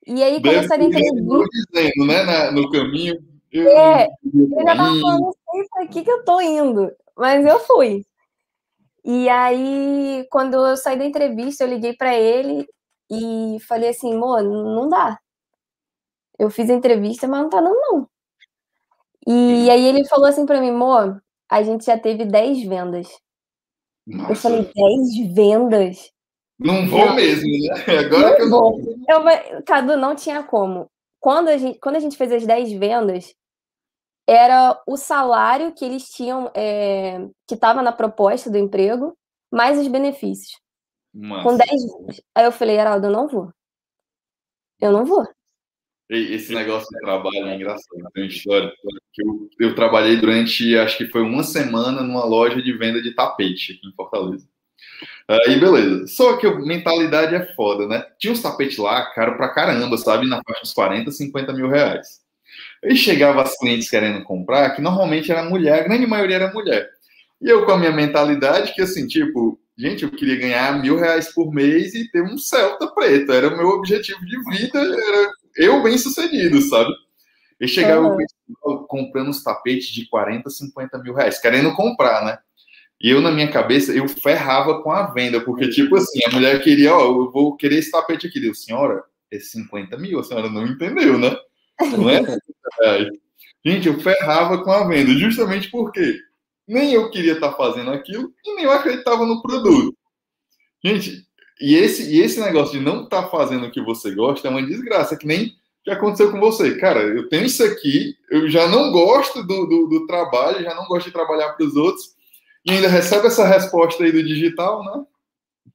E 0.04 0.20
aí, 0.24 0.40
quando 0.40 0.46
eu 0.46 0.52
Deve 0.54 0.66
saí 0.66 0.78
da 0.78 0.84
ter 0.86 0.92
gente 0.92 1.08
entrevista, 1.08 1.48
dizendo, 1.72 2.06
né? 2.06 2.24
na- 2.24 2.50
no 2.50 2.68
caminho. 2.70 3.16
Eu 3.52 3.68
É, 3.68 4.08
não 4.24 4.58
Eu 4.58 4.66
já 4.66 4.76
tava 4.76 5.00
falando, 5.00 5.20
não 5.20 5.32
sei 5.52 5.68
pra 5.70 5.86
que 5.86 6.02
que 6.02 6.10
eu 6.10 6.24
tô 6.24 6.40
indo, 6.40 6.90
mas 7.16 7.46
eu 7.46 7.60
fui. 7.60 8.04
E 9.04 9.28
aí, 9.28 10.26
quando 10.32 10.54
eu 10.66 10.76
saí 10.76 10.98
da 10.98 11.04
entrevista, 11.04 11.62
eu 11.62 11.68
liguei 11.68 11.94
pra 11.94 12.12
ele 12.16 12.66
e 13.10 13.58
falei 13.60 13.90
assim, 13.90 14.14
amor, 14.14 14.42
não 14.42 14.88
dá. 14.88 15.18
Eu 16.38 16.50
fiz 16.50 16.68
a 16.68 16.74
entrevista, 16.74 17.26
mas 17.26 17.42
não 17.42 17.50
tá 17.50 17.60
dando, 17.60 17.74
não. 17.74 18.08
E 19.26 19.68
aí 19.70 19.84
ele 19.86 20.06
falou 20.06 20.26
assim 20.26 20.46
pra 20.46 20.60
mim, 20.60 20.70
amor, 20.70 21.22
a 21.50 21.62
gente 21.62 21.84
já 21.84 21.98
teve 21.98 22.24
10 22.24 22.64
vendas. 22.64 23.08
Eu 24.06 24.18
Nossa, 24.18 24.42
falei, 24.42 24.70
10 24.72 25.34
vendas? 25.34 26.12
não 26.58 26.86
vou 26.86 27.06
Não. 27.06 27.14
mesmo, 27.14 27.48
né? 27.48 27.74
Agora 28.06 28.36
que 28.36 28.42
eu 28.42 28.48
Não 28.48 28.78
Eu, 29.08 29.62
Cadu, 29.64 29.96
não 29.96 30.14
tinha 30.14 30.42
como. 30.42 30.88
Quando 31.20 31.48
a 31.48 31.56
gente, 31.56 31.78
quando 31.80 31.96
a 31.96 32.00
gente 32.00 32.16
fez 32.16 32.30
as 32.32 32.46
10 32.46 32.72
vendas, 32.72 33.34
era 34.28 34.80
o 34.86 34.96
salário 34.96 35.72
que 35.72 35.84
eles 35.84 36.08
tinham, 36.08 36.50
é, 36.54 37.18
que 37.46 37.54
estava 37.54 37.82
na 37.82 37.92
proposta 37.92 38.50
do 38.50 38.58
emprego, 38.58 39.16
mais 39.50 39.78
os 39.78 39.88
benefícios. 39.88 40.60
Massa. 41.16 41.42
Com 41.42 41.56
10 41.56 41.70
vendas. 41.70 42.20
Aí 42.34 42.44
eu 42.44 42.52
falei, 42.52 42.76
Heraldo, 42.76 43.06
eu 43.06 43.10
não 43.10 43.26
vou. 43.26 43.50
Eu 44.78 44.92
não 44.92 45.06
vou. 45.06 45.26
Esse 46.08 46.54
negócio 46.54 46.88
de 46.88 47.00
trabalho 47.00 47.48
é 47.48 47.56
engraçado. 47.56 48.10
Tem 48.12 48.24
uma 48.24 48.28
história 48.28 48.72
que 49.12 49.22
eu, 49.22 49.50
eu 49.58 49.74
trabalhei 49.74 50.16
durante, 50.18 50.76
acho 50.76 50.98
que 50.98 51.08
foi 51.08 51.22
uma 51.22 51.42
semana, 51.42 52.02
numa 52.02 52.24
loja 52.24 52.62
de 52.62 52.72
venda 52.74 53.02
de 53.02 53.12
tapete 53.12 53.72
aqui 53.72 53.88
em 53.88 53.94
Fortaleza. 53.94 54.46
Aí, 55.28 55.58
beleza. 55.58 56.06
Só 56.06 56.36
que 56.36 56.46
a 56.46 56.54
mentalidade 56.54 57.34
é 57.34 57.54
foda, 57.54 57.88
né? 57.88 58.04
Tinha 58.18 58.32
uns 58.32 58.42
tapetes 58.42 58.76
lá, 58.76 59.10
caro 59.12 59.36
pra 59.36 59.48
caramba, 59.48 59.96
sabe? 59.96 60.28
Na 60.28 60.42
faixa 60.46 60.60
dos 60.60 60.74
40, 60.74 61.10
50 61.10 61.52
mil 61.54 61.68
reais. 61.68 62.20
Aí 62.84 62.94
chegava 62.94 63.42
as 63.42 63.58
clientes 63.58 63.90
querendo 63.90 64.22
comprar, 64.22 64.76
que 64.76 64.82
normalmente 64.82 65.32
era 65.32 65.42
mulher, 65.42 65.80
a 65.80 65.84
grande 65.84 66.06
maioria 66.06 66.36
era 66.36 66.52
mulher. 66.52 66.88
E 67.40 67.48
eu 67.48 67.64
com 67.64 67.72
a 67.72 67.78
minha 67.78 67.90
mentalidade, 67.90 68.74
que 68.74 68.82
assim, 68.82 69.06
tipo, 69.06 69.58
gente, 69.76 70.04
eu 70.04 70.10
queria 70.10 70.36
ganhar 70.36 70.80
mil 70.80 70.96
reais 70.96 71.32
por 71.32 71.52
mês 71.52 71.94
e 71.94 72.10
ter 72.10 72.22
um 72.22 72.38
Celta 72.38 72.86
preto. 72.88 73.32
Era 73.32 73.48
o 73.48 73.56
meu 73.56 73.68
objetivo 73.68 74.24
de 74.24 74.42
vida, 74.50 74.78
era 74.78 75.30
eu 75.56 75.82
bem 75.82 75.96
sucedido, 75.98 76.60
sabe? 76.62 76.90
E 77.60 77.66
chegava 77.66 78.16
pessoal 78.16 78.86
comprando 78.86 79.28
uns 79.28 79.42
tapetes 79.42 79.88
de 79.88 80.06
40, 80.08 80.48
50 80.50 80.98
mil 80.98 81.14
reais, 81.14 81.40
querendo 81.40 81.74
comprar, 81.74 82.24
né? 82.24 82.38
E 83.00 83.10
eu, 83.10 83.20
na 83.20 83.30
minha 83.30 83.50
cabeça, 83.50 83.92
eu 83.92 84.08
ferrava 84.08 84.82
com 84.82 84.90
a 84.90 85.12
venda, 85.12 85.40
porque, 85.40 85.68
tipo 85.68 85.96
assim, 85.96 86.20
a 86.26 86.30
mulher 86.30 86.62
queria, 86.62 86.94
ó, 86.94 87.04
eu 87.04 87.30
vou 87.30 87.56
querer 87.56 87.78
esse 87.78 87.90
tapete 87.90 88.26
aqui. 88.26 88.44
Eu, 88.44 88.54
senhora, 88.54 89.02
é 89.30 89.38
50 89.38 89.96
mil, 89.98 90.18
a 90.18 90.24
senhora 90.24 90.48
não 90.48 90.66
entendeu, 90.66 91.18
né? 91.18 91.36
Não 91.80 92.08
é? 92.08 92.22
reais. 92.80 93.08
Gente, 93.64 93.88
eu 93.88 93.98
ferrava 93.98 94.62
com 94.62 94.70
a 94.70 94.86
venda, 94.86 95.12
justamente 95.12 95.70
porque 95.70 96.20
nem 96.66 96.92
eu 96.92 97.10
queria 97.10 97.34
estar 97.34 97.52
fazendo 97.52 97.90
aquilo 97.90 98.32
e 98.44 98.54
nem 98.54 98.64
eu 98.64 98.72
acreditava 98.72 99.24
no 99.24 99.42
produto. 99.42 99.96
Gente, 100.84 101.26
e 101.60 101.74
esse, 101.74 102.14
e 102.14 102.20
esse 102.20 102.40
negócio 102.40 102.78
de 102.78 102.84
não 102.84 103.04
estar 103.04 103.28
fazendo 103.28 103.66
o 103.66 103.70
que 103.70 103.80
você 103.80 104.14
gosta 104.14 104.46
é 104.46 104.50
uma 104.50 104.66
desgraça, 104.66 105.16
que 105.16 105.26
nem 105.26 105.54
que 105.82 105.90
aconteceu 105.90 106.32
com 106.32 106.40
você. 106.40 106.76
Cara, 106.78 107.00
eu 107.00 107.28
tenho 107.28 107.46
isso 107.46 107.62
aqui, 107.62 108.16
eu 108.28 108.48
já 108.48 108.66
não 108.66 108.90
gosto 108.90 109.42
do, 109.42 109.66
do, 109.66 109.86
do 109.86 110.06
trabalho, 110.06 110.62
já 110.62 110.74
não 110.74 110.86
gosto 110.86 111.06
de 111.06 111.12
trabalhar 111.12 111.52
para 111.52 111.64
os 111.64 111.76
outros, 111.76 112.16
e 112.64 112.72
ainda 112.72 112.88
recebe 112.88 113.28
essa 113.28 113.46
resposta 113.46 114.02
aí 114.02 114.10
do 114.10 114.22
digital, 114.22 114.84
né? 114.84 115.04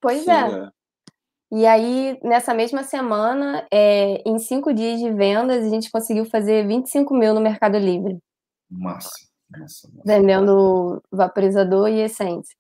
Pois 0.02 0.24
Sim, 0.24 0.32
é. 0.32 0.70
E 1.54 1.66
aí, 1.66 2.18
nessa 2.24 2.54
mesma 2.54 2.84
semana, 2.84 3.66
é, 3.72 4.22
em 4.26 4.38
cinco 4.40 4.74
dias 4.74 5.00
de 5.00 5.12
vendas, 5.12 5.66
a 5.66 5.70
gente 5.70 5.92
conseguiu 5.92 6.26
fazer 6.26 6.68
25 6.68 7.14
mil 7.14 7.34
no 7.34 7.42
Mercado 7.42 7.78
Livre, 7.78 8.20
Massa. 8.70 9.31
Massa. 9.58 9.90
vendendo 10.06 11.02
vaporizador 11.12 11.90
e 11.90 12.02
essência. 12.02 12.56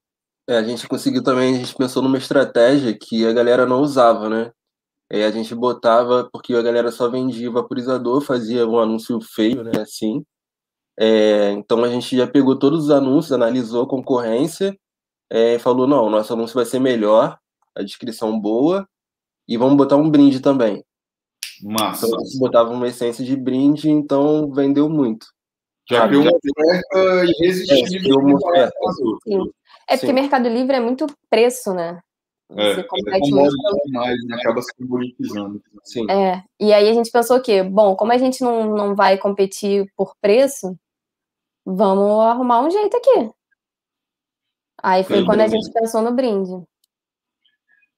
É, 0.47 0.57
a 0.57 0.63
gente 0.63 0.87
conseguiu 0.87 1.23
também, 1.23 1.55
a 1.55 1.57
gente 1.59 1.75
pensou 1.75 2.01
numa 2.01 2.17
estratégia 2.17 2.97
que 2.97 3.25
a 3.25 3.31
galera 3.31 3.65
não 3.65 3.81
usava, 3.81 4.27
né? 4.27 4.51
É, 5.09 5.25
a 5.25 5.31
gente 5.31 5.53
botava, 5.53 6.29
porque 6.31 6.53
a 6.53 6.61
galera 6.61 6.91
só 6.91 7.09
vendia 7.09 7.51
vaporizador, 7.51 8.21
fazia 8.21 8.67
um 8.67 8.79
anúncio 8.79 9.19
feio, 9.21 9.63
né? 9.63 9.71
Assim. 9.81 10.25
É, 10.99 11.51
então 11.51 11.83
a 11.83 11.89
gente 11.89 12.15
já 12.15 12.27
pegou 12.27 12.57
todos 12.57 12.85
os 12.85 12.91
anúncios, 12.91 13.31
analisou 13.31 13.83
a 13.83 13.87
concorrência, 13.87 14.77
é, 15.29 15.59
falou: 15.59 15.87
não, 15.87 16.09
nosso 16.09 16.33
anúncio 16.33 16.55
vai 16.55 16.65
ser 16.65 16.79
melhor, 16.79 17.37
a 17.75 17.83
descrição 17.83 18.39
boa, 18.39 18.87
e 19.47 19.57
vamos 19.57 19.77
botar 19.77 19.95
um 19.95 20.09
brinde 20.09 20.39
também. 20.39 20.83
Massa. 21.63 22.07
Então 22.07 22.19
a 22.19 22.23
gente 22.23 22.39
botava 22.39 22.71
uma 22.71 22.87
essência 22.87 23.23
de 23.23 23.35
brinde, 23.35 23.89
então 23.89 24.51
vendeu 24.51 24.89
muito. 24.89 25.27
Já 25.91 26.07
criou 26.07 26.23
uma 26.23 26.31
oferta 26.31 27.25
irresistível. 27.25 27.99
É, 27.99 28.03
criou 28.03 28.19
uma 28.21 28.35
oferta. 28.35 28.73
Sim. 29.23 29.51
É 29.87 29.97
porque 29.97 30.07
Sim. 30.07 30.13
Mercado 30.13 30.47
Livre 30.47 30.75
é 30.75 30.79
muito 30.79 31.05
preço, 31.29 31.73
né? 31.73 31.99
É, 32.55 32.73
Você 32.73 32.79
é 32.81 32.83
compete 32.83 33.31
muito. 33.31 33.35
comodidade 33.35 33.79
demais, 33.85 34.17
né? 34.25 34.35
acaba 34.35 34.61
se 34.61 34.75
comunitizando. 34.75 35.61
Sim. 35.83 36.09
É, 36.09 36.43
e 36.59 36.73
aí 36.73 36.89
a 36.89 36.93
gente 36.93 37.11
pensou 37.11 37.37
o 37.37 37.41
quê? 37.41 37.63
Bom, 37.63 37.95
como 37.95 38.11
a 38.11 38.17
gente 38.17 38.41
não, 38.41 38.75
não 38.75 38.95
vai 38.95 39.17
competir 39.17 39.91
por 39.95 40.13
preço, 40.21 40.77
vamos 41.65 42.25
arrumar 42.25 42.61
um 42.61 42.71
jeito 42.71 42.95
aqui. 42.97 43.31
Aí 44.83 45.03
foi 45.03 45.19
Sim. 45.19 45.25
quando 45.25 45.41
a 45.41 45.47
gente 45.47 45.71
pensou 45.71 46.01
no 46.01 46.11
brinde. 46.11 46.51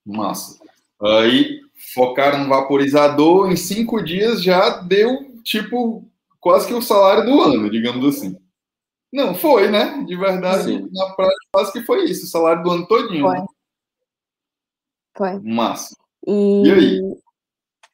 Massa. 0.05 0.59
Aí 1.01 1.59
focaram 1.93 2.39
no 2.39 2.49
vaporizador, 2.49 3.51
em 3.51 3.55
cinco 3.55 4.03
dias 4.03 4.43
já 4.43 4.81
deu, 4.81 5.39
tipo, 5.43 6.05
quase 6.43 6.67
que 6.67 6.73
o 6.73 6.81
salário 6.81 7.25
do 7.25 7.41
ano, 7.41 7.69
digamos 7.71 8.05
assim. 8.05 8.37
Não, 9.11 9.33
foi, 9.33 9.69
né? 9.71 10.03
De 10.03 10.15
verdade, 10.17 10.63
Sim. 10.65 10.89
na 10.91 11.13
prática, 11.15 11.39
quase 11.53 11.71
que 11.71 11.81
foi 11.83 12.03
isso, 12.03 12.25
o 12.25 12.27
salário 12.29 12.61
do 12.63 12.69
ano 12.71 12.85
todinho. 12.87 13.25
Foi. 13.25 13.39
né? 13.39 13.45
Foi. 15.15 15.39
Massa. 15.39 15.95
E, 16.27 16.67
E 16.67 16.71
aí? 16.71 17.01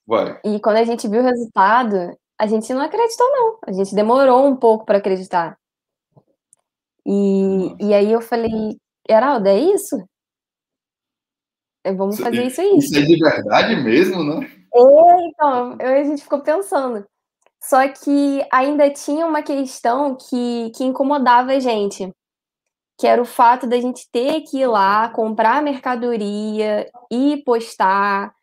Vai. 0.08 0.40
e 0.44 0.60
quando 0.60 0.78
a 0.78 0.84
gente 0.84 1.08
viu 1.08 1.22
o 1.22 1.26
resultado, 1.26 2.18
a 2.40 2.48
gente 2.48 2.74
não 2.74 2.82
acreditou, 2.82 3.28
não. 3.30 3.60
A 3.68 3.72
gente 3.72 3.94
demorou 3.94 4.48
um 4.48 4.56
pouco 4.56 4.84
para 4.86 4.98
acreditar. 4.98 5.56
E, 7.06 7.76
e 7.88 7.94
aí 7.94 8.12
eu 8.12 8.22
falei, 8.22 8.80
Heraldo, 9.08 9.48
é 9.48 9.60
isso? 9.60 9.96
É, 11.84 11.94
Vamos 11.94 12.20
fazer 12.20 12.44
isso 12.48 12.62
aí. 12.62 12.78
Isso 12.78 12.98
é 12.98 13.02
de 13.02 13.18
verdade 13.20 13.76
mesmo, 13.84 14.24
né? 14.24 14.50
É, 14.74 15.28
então, 15.28 15.78
eu- 15.80 16.02
a 16.02 16.04
gente 16.04 16.24
ficou 16.24 16.42
pensando. 16.42 17.06
Só 17.62 17.88
que 17.88 18.46
ainda 18.52 18.90
tinha 18.90 19.26
uma 19.26 19.44
questão 19.44 20.16
que, 20.16 20.72
que 20.76 20.84
incomodava 20.84 21.52
a 21.52 21.60
gente, 21.60 22.10
que 22.98 23.06
era 23.06 23.22
o 23.22 23.26
fato 23.26 23.68
da 23.68 23.80
gente 23.80 24.10
ter 24.12 24.42
que 24.42 24.60
ir 24.60 24.68
lá, 24.68 25.10
comprar 25.10 25.58
a 25.58 25.62
mercadoria 25.62 26.90
e 27.12 27.44
postar. 27.46 28.34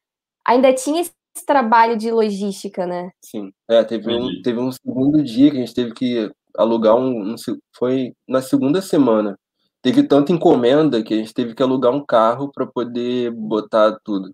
Ainda 0.45 0.73
tinha 0.75 1.01
esse 1.01 1.13
trabalho 1.47 1.97
de 1.97 2.11
logística, 2.11 2.87
né? 2.87 3.11
Sim. 3.25 3.53
É, 3.69 3.83
teve 3.85 4.11
um, 4.11 4.27
Entendi. 4.27 4.43
teve 4.43 4.61
um 4.61 4.71
segundo 4.73 5.23
dia 5.23 5.51
que 5.51 5.57
a 5.57 5.61
gente 5.61 5.75
teve 5.75 5.93
que 5.93 6.31
alugar 6.57 6.97
um, 6.97 7.33
um 7.33 7.37
Foi 7.77 8.13
na 8.29 8.41
segunda 8.43 8.81
semana. 8.81 9.39
Teve 9.83 10.03
tanta 10.03 10.33
encomenda 10.33 11.03
que 11.03 11.15
a 11.15 11.17
gente 11.17 11.33
teve 11.33 11.55
que 11.55 11.63
alugar 11.63 11.93
um 11.93 12.05
carro 12.05 12.51
para 12.53 12.67
poder 12.67 13.31
botar 13.31 13.99
tudo. 14.03 14.31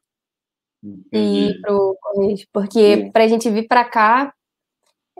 E 0.83 0.89
Entendi. 0.89 1.39
ir 1.51 1.61
pro. 1.61 1.97
Porque 2.53 2.97
Sim. 2.97 3.13
pra 3.13 3.29
gente 3.29 3.51
vir 3.51 3.67
pra 3.67 3.85
cá, 3.85 4.33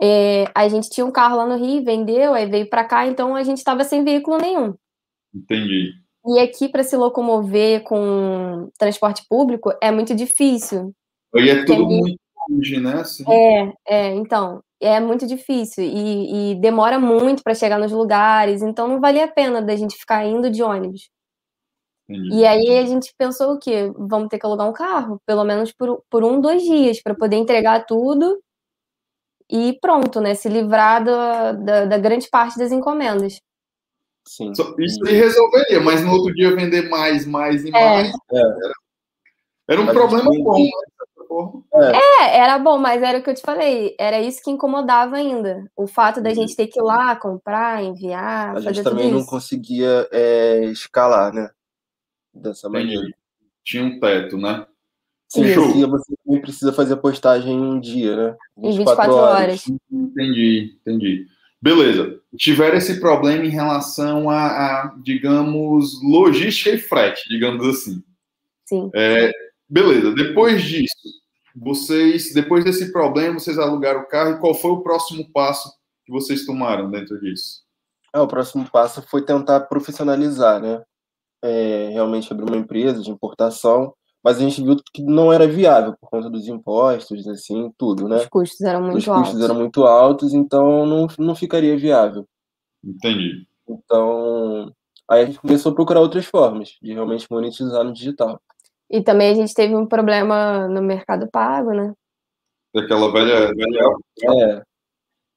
é, 0.05 0.51
a 0.53 0.67
gente 0.67 0.89
tinha 0.89 1.05
um 1.05 1.11
carro 1.11 1.37
lá 1.37 1.47
no 1.47 1.55
Rio, 1.55 1.81
vendeu, 1.81 2.33
aí 2.33 2.45
veio 2.45 2.69
pra 2.69 2.83
cá, 2.83 3.07
então 3.07 3.37
a 3.37 3.43
gente 3.43 3.63
tava 3.63 3.85
sem 3.85 4.03
veículo 4.03 4.37
nenhum. 4.37 4.73
Entendi. 5.33 5.93
E 6.25 6.39
aqui, 6.39 6.67
para 6.67 6.83
se 6.83 6.97
locomover 6.97 7.83
com 7.83 8.69
transporte 8.77 9.23
público, 9.29 9.73
é 9.81 9.91
muito 9.91 10.13
difícil. 10.13 10.93
Aí 11.33 11.49
é 11.49 11.63
tudo 11.63 11.85
muito 11.85 12.19
longe, 12.49 12.79
né? 12.81 12.95
Assim. 12.95 13.23
É, 13.31 13.73
é, 13.87 14.15
então, 14.15 14.61
é 14.81 14.99
muito 14.99 15.25
difícil 15.25 15.85
e, 15.85 16.51
e 16.51 16.55
demora 16.55 16.99
muito 16.99 17.41
para 17.41 17.55
chegar 17.55 17.79
nos 17.79 17.93
lugares, 17.93 18.61
então 18.61 18.89
não 18.89 18.99
valia 18.99 19.23
a 19.23 19.31
pena 19.31 19.61
da 19.61 19.73
gente 19.73 19.95
ficar 19.95 20.25
indo 20.25 20.49
de 20.49 20.61
ônibus. 20.61 21.09
Entendi. 22.09 22.35
E 22.35 22.45
aí 22.45 22.77
a 22.77 22.85
gente 22.85 23.13
pensou 23.17 23.53
o 23.53 23.59
quê? 23.59 23.89
Vamos 23.97 24.27
ter 24.27 24.37
que 24.37 24.45
alugar 24.45 24.69
um 24.69 24.73
carro, 24.73 25.21
pelo 25.25 25.45
menos 25.45 25.71
por, 25.71 26.03
por 26.09 26.25
um, 26.25 26.41
dois 26.41 26.61
dias, 26.61 27.01
para 27.01 27.15
poder 27.15 27.37
entregar 27.37 27.85
tudo 27.85 28.37
e 29.53 29.77
pronto, 29.79 30.19
né? 30.19 30.33
Se 30.33 30.49
livrar 30.49 31.03
da, 31.03 31.51
da, 31.51 31.85
da 31.85 31.97
grande 31.99 32.27
parte 32.27 32.57
das 32.57 32.71
encomendas. 32.71 33.39
Sim. 34.27 34.51
Isso 34.51 35.05
aí 35.05 35.13
resolveria, 35.13 35.79
mas 35.79 36.03
no 36.03 36.11
outro 36.11 36.33
dia 36.33 36.55
vender 36.55 36.89
mais, 36.89 37.23
mais 37.27 37.63
e 37.63 37.69
é. 37.69 37.71
mais. 37.71 38.09
É. 38.09 38.37
Era, 38.39 38.73
era, 39.69 39.81
um 39.81 39.85
problema 39.85 40.31
bom, 40.43 40.63
né? 40.63 41.91
É. 41.91 42.35
é. 42.35 42.39
era 42.39 42.57
bom, 42.57 42.79
mas 42.79 43.03
era 43.03 43.19
o 43.19 43.23
que 43.23 43.29
eu 43.29 43.35
te 43.35 43.41
falei, 43.41 43.95
era 43.99 44.19
isso 44.19 44.41
que 44.43 44.49
incomodava 44.49 45.17
ainda. 45.17 45.69
O 45.75 45.85
fato 45.85 46.19
da 46.19 46.33
gente 46.33 46.55
ter 46.55 46.65
que 46.65 46.79
ir 46.79 46.83
lá, 46.83 47.15
comprar, 47.15 47.83
enviar. 47.83 48.57
A 48.57 48.59
gente 48.59 48.81
também 48.81 49.11
não 49.11 49.23
conseguia 49.23 50.07
é, 50.11 50.65
escalar, 50.65 51.31
né? 51.31 51.51
Dessa 52.33 52.67
maneira. 52.67 53.05
Tinha 53.63 53.83
um 53.83 53.99
teto, 53.99 54.35
né? 54.35 54.65
Sim, 55.33 55.51
Show. 55.51 55.89
você 55.89 56.13
também 56.23 56.41
precisa 56.41 56.71
fazer 56.71 56.93
a 56.93 56.97
postagem 56.97 57.55
em 57.55 57.59
um 57.59 57.79
dia, 57.79 58.15
né? 58.15 58.37
24 58.55 58.67
em 58.69 58.77
24 58.77 59.13
horas. 59.15 59.33
horas. 59.33 59.71
Entendi, 59.91 60.77
entendi. 60.79 61.25
Beleza. 61.59 62.19
Tiveram 62.37 62.77
esse 62.77 62.99
problema 62.99 63.43
em 63.43 63.49
relação 63.49 64.29
a, 64.29 64.45
a 64.45 64.95
digamos, 65.01 65.99
logística 66.03 66.69
e 66.69 66.77
frete, 66.77 67.27
digamos 67.27 67.65
assim. 67.65 68.03
Sim. 68.65 68.91
É, 68.93 69.31
beleza. 69.67 70.11
Depois 70.13 70.61
disso, 70.61 71.09
vocês, 71.55 72.31
depois 72.31 72.63
desse 72.63 72.91
problema, 72.91 73.39
vocês 73.39 73.57
alugaram 73.57 74.01
o 74.01 74.07
carro 74.07 74.35
e 74.35 74.39
qual 74.39 74.53
foi 74.53 74.69
o 74.69 74.81
próximo 74.81 75.27
passo 75.31 75.73
que 76.05 76.11
vocês 76.11 76.45
tomaram 76.45 76.91
dentro 76.91 77.19
disso? 77.19 77.63
É, 78.13 78.19
o 78.19 78.27
próximo 78.27 78.69
passo 78.69 79.01
foi 79.01 79.23
tentar 79.23 79.61
profissionalizar, 79.61 80.61
né? 80.61 80.83
É, 81.41 81.89
realmente 81.91 82.31
abrir 82.31 82.45
uma 82.45 82.57
empresa 82.57 83.01
de 83.01 83.09
importação, 83.09 83.95
mas 84.23 84.37
a 84.37 84.39
gente 84.39 84.63
viu 84.63 84.77
que 84.93 85.03
não 85.03 85.33
era 85.33 85.45
viável 85.45 85.95
por 85.99 86.09
conta 86.09 86.29
dos 86.29 86.47
impostos, 86.47 87.27
assim, 87.27 87.71
tudo, 87.77 88.07
né? 88.07 88.17
Os 88.17 88.27
custos 88.27 88.61
eram 88.61 88.81
muito 88.81 88.97
Os 88.97 89.07
altos. 89.07 89.29
custos 89.29 89.43
eram 89.43 89.55
muito 89.55 89.83
altos, 89.83 90.33
então 90.33 90.85
não, 90.85 91.07
não 91.19 91.35
ficaria 91.35 91.77
viável. 91.77 92.25
Entendi. 92.81 93.45
Então, 93.67 94.71
aí 95.09 95.23
a 95.23 95.25
gente 95.25 95.39
começou 95.39 95.73
a 95.73 95.75
procurar 95.75 95.99
outras 95.99 96.25
formas 96.25 96.77
de 96.81 96.93
realmente 96.93 97.27
monetizar 97.29 97.83
no 97.83 97.93
digital. 97.93 98.41
E 98.89 99.01
também 99.01 99.31
a 99.31 99.33
gente 99.33 99.53
teve 99.53 99.75
um 99.75 99.85
problema 99.85 100.67
no 100.69 100.81
mercado 100.81 101.27
pago, 101.29 101.71
né? 101.71 101.93
Daquela 102.73 103.11
velha. 103.11 103.51
velha... 103.53 103.95
É. 104.23 104.63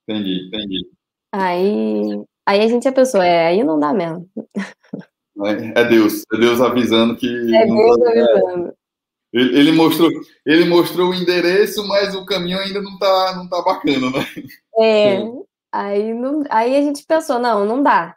Entendi, 0.09 0.47
entendi. 0.47 0.87
Aí, 1.33 2.25
aí 2.47 2.61
a 2.61 2.69
gente 2.69 2.90
pensou, 2.93 3.21
é, 3.21 3.49
aí 3.49 3.64
não 3.64 3.81
dá 3.81 3.93
mesmo. 3.93 4.28
É, 5.45 5.81
é 5.81 5.85
Deus, 5.85 6.23
é 6.33 6.38
Deus 6.38 6.61
avisando 6.61 7.16
que. 7.16 7.26
É 7.26 7.66
Deus 7.66 8.02
avisando. 8.02 8.75
Ele, 9.33 9.59
ele, 9.59 9.73
mostrou, 9.73 10.11
ele 10.47 10.64
mostrou 10.64 11.11
o 11.11 11.14
endereço, 11.14 11.87
mas 11.87 12.14
o 12.14 12.25
caminho 12.25 12.59
ainda 12.59 12.81
não 12.81 12.99
tá, 12.99 13.35
não 13.37 13.49
tá 13.49 13.61
bacana, 13.61 14.11
né? 14.11 14.26
É. 14.78 15.19
Aí, 15.73 16.14
não, 16.14 16.43
aí 16.49 16.75
a 16.75 16.81
gente 16.81 17.05
pensou, 17.05 17.38
não, 17.38 17.66
não 17.66 17.83
dá. 17.83 18.16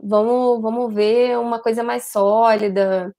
Vamos, 0.00 0.62
vamos 0.62 0.94
ver 0.94 1.36
uma 1.38 1.60
coisa 1.60 1.82
mais 1.82 2.04
sólida, 2.04 3.12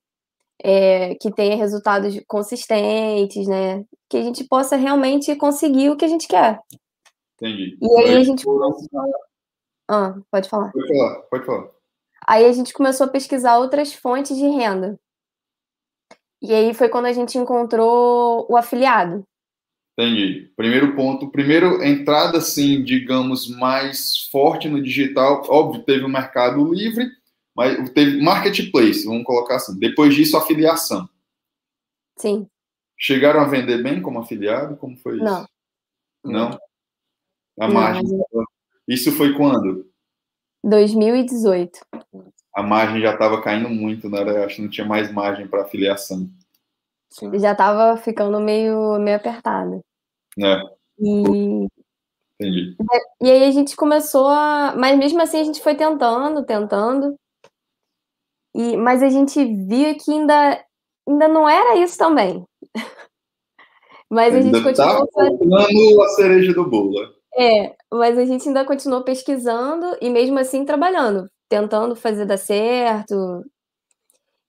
é, 0.64 1.16
que 1.16 1.30
tenha 1.30 1.58
resultados 1.58 2.18
consistentes, 2.26 3.46
né? 3.48 3.84
Que 4.08 4.16
a 4.16 4.22
gente 4.22 4.46
possa 4.46 4.78
realmente 4.78 5.36
conseguir 5.36 5.90
o 5.90 5.98
que 5.98 6.06
a 6.06 6.08
gente 6.08 6.26
quer. 6.26 6.62
Entendi. 7.36 7.78
E 7.82 8.00
aí 8.00 8.16
a 8.16 8.24
gente 8.24 8.46
começou... 8.46 8.88
Ah, 9.90 10.16
pode 10.32 10.48
falar. 10.48 10.72
Pode 10.72 10.88
falar, 10.88 11.16
pode 11.24 11.46
falar. 11.46 11.70
Aí 12.26 12.46
a 12.46 12.52
gente 12.52 12.74
começou 12.74 13.08
a 13.08 13.10
pesquisar 13.10 13.58
outras 13.58 13.94
fontes 13.94 14.38
de 14.38 14.48
renda. 14.48 15.00
E 16.42 16.54
aí 16.54 16.74
foi 16.74 16.90
quando 16.90 17.06
a 17.06 17.14
gente 17.14 17.38
encontrou 17.38 18.48
o 18.50 18.58
afiliado. 18.58 19.24
Entendi. 19.98 20.52
Primeiro 20.56 20.96
ponto, 20.96 21.30
primeiro 21.30 21.84
entrada, 21.84 22.38
assim, 22.38 22.84
digamos, 22.84 23.48
mais 23.48 24.28
forte 24.32 24.68
no 24.68 24.82
digital. 24.82 25.44
Óbvio, 25.48 25.84
teve 25.84 26.06
o 26.06 26.10
Mercado 26.10 26.74
Livre, 26.74 27.08
mas 27.56 27.90
teve 27.92 28.22
marketplace, 28.22 29.06
vamos 29.06 29.24
colocar 29.24 29.58
assim. 29.58 29.78
Depois 29.78 30.16
disso, 30.16 30.38
afiliação. 30.38 31.08
Sim. 32.18 32.48
Chegaram 32.98 33.42
a 33.42 33.46
vender 33.46 33.84
bem 33.84 34.02
como 34.02 34.20
afiliado? 34.20 34.78
Como 34.78 34.96
foi 34.98 35.16
isso? 35.16 35.26
Não. 35.26 35.46
Não? 36.24 36.60
A 37.60 37.68
margem. 37.68 38.04
Mas... 38.34 38.46
Isso 38.88 39.12
foi 39.12 39.34
quando? 39.36 39.91
2018. 40.64 41.80
A 42.54 42.64
margem 42.64 43.02
já 43.02 43.14
estava 43.14 43.42
caindo 43.42 43.70
muito, 43.70 44.10
né? 44.10 44.22
Eu 44.22 44.44
acho 44.44 44.58
que 44.58 44.62
não 44.62 44.70
tinha 44.70 44.86
mais 44.86 45.12
margem 45.12 45.48
para 45.48 45.64
afiliação. 45.64 46.30
Sim. 47.10 47.38
Já 47.40 47.52
estava 47.54 47.98
ficando 47.98 48.40
meio, 48.40 49.00
meio 49.00 49.18
apertada. 49.18 49.82
É. 50.40 50.62
E 51.00 51.68
Entendi. 52.42 52.76
E 53.22 53.30
aí 53.30 53.44
a 53.44 53.52
gente 53.52 53.76
começou 53.76 54.28
a. 54.28 54.74
Mas 54.76 54.98
mesmo 54.98 55.22
assim 55.22 55.40
a 55.40 55.44
gente 55.44 55.62
foi 55.62 55.76
tentando, 55.76 56.44
tentando. 56.44 57.16
E, 58.56 58.76
mas 58.76 59.04
a 59.04 59.10
gente 59.10 59.46
via 59.68 59.94
que 59.96 60.12
ainda, 60.12 60.66
ainda 61.08 61.28
não 61.28 61.48
era 61.48 61.78
isso 61.78 61.98
também. 61.98 62.44
mas 64.10 64.34
a 64.34 64.42
gente 64.42 64.56
ainda 64.56 64.64
continuou. 64.64 65.08
Tá 65.08 65.14
fazendo 65.14 66.02
a 66.02 66.08
cereja 66.10 66.54
do 66.54 66.68
bolo. 66.68 67.14
É, 67.38 67.76
mas 67.92 68.18
a 68.18 68.26
gente 68.26 68.48
ainda 68.48 68.66
continuou 68.66 69.04
pesquisando 69.04 69.98
e 70.02 70.10
mesmo 70.10 70.38
assim 70.38 70.66
trabalhando, 70.66 71.30
tentando 71.48 71.96
fazer 71.96 72.26
dar 72.26 72.38
certo. 72.38 73.44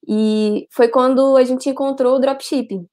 E 0.07 0.67
foi 0.71 0.89
quando 0.89 1.37
a 1.37 1.45
gente 1.45 1.69
encontrou 1.71 2.17
o 2.17 2.19
dropshipping. 2.19 2.87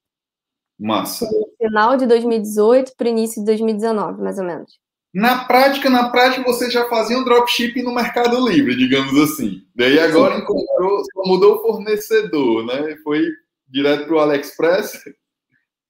Massa. 0.79 1.25
No 1.25 1.49
final 1.57 1.97
de 1.97 2.05
2018 2.05 2.93
para 2.95 3.07
o 3.07 3.09
início 3.09 3.41
de 3.41 3.45
2019, 3.45 4.21
mais 4.21 4.37
ou 4.37 4.45
menos. 4.45 4.79
Na 5.13 5.45
prática, 5.45 5.89
na 5.89 6.09
prática, 6.09 6.43
você 6.43 6.69
já 6.69 6.87
fazia 6.87 7.17
um 7.17 7.23
dropshipping 7.23 7.81
no 7.81 7.93
Mercado 7.93 8.47
Livre, 8.47 8.75
digamos 8.75 9.17
assim. 9.19 9.63
Daí 9.75 9.99
agora 9.99 10.35
Sim. 10.35 10.41
encontrou, 10.43 11.03
só 11.03 11.23
mudou 11.25 11.55
o 11.55 11.61
fornecedor, 11.63 12.65
né? 12.65 12.95
Foi 13.03 13.27
direto 13.67 14.05
para 14.05 14.15
o 14.15 14.19
AliExpress. 14.19 15.03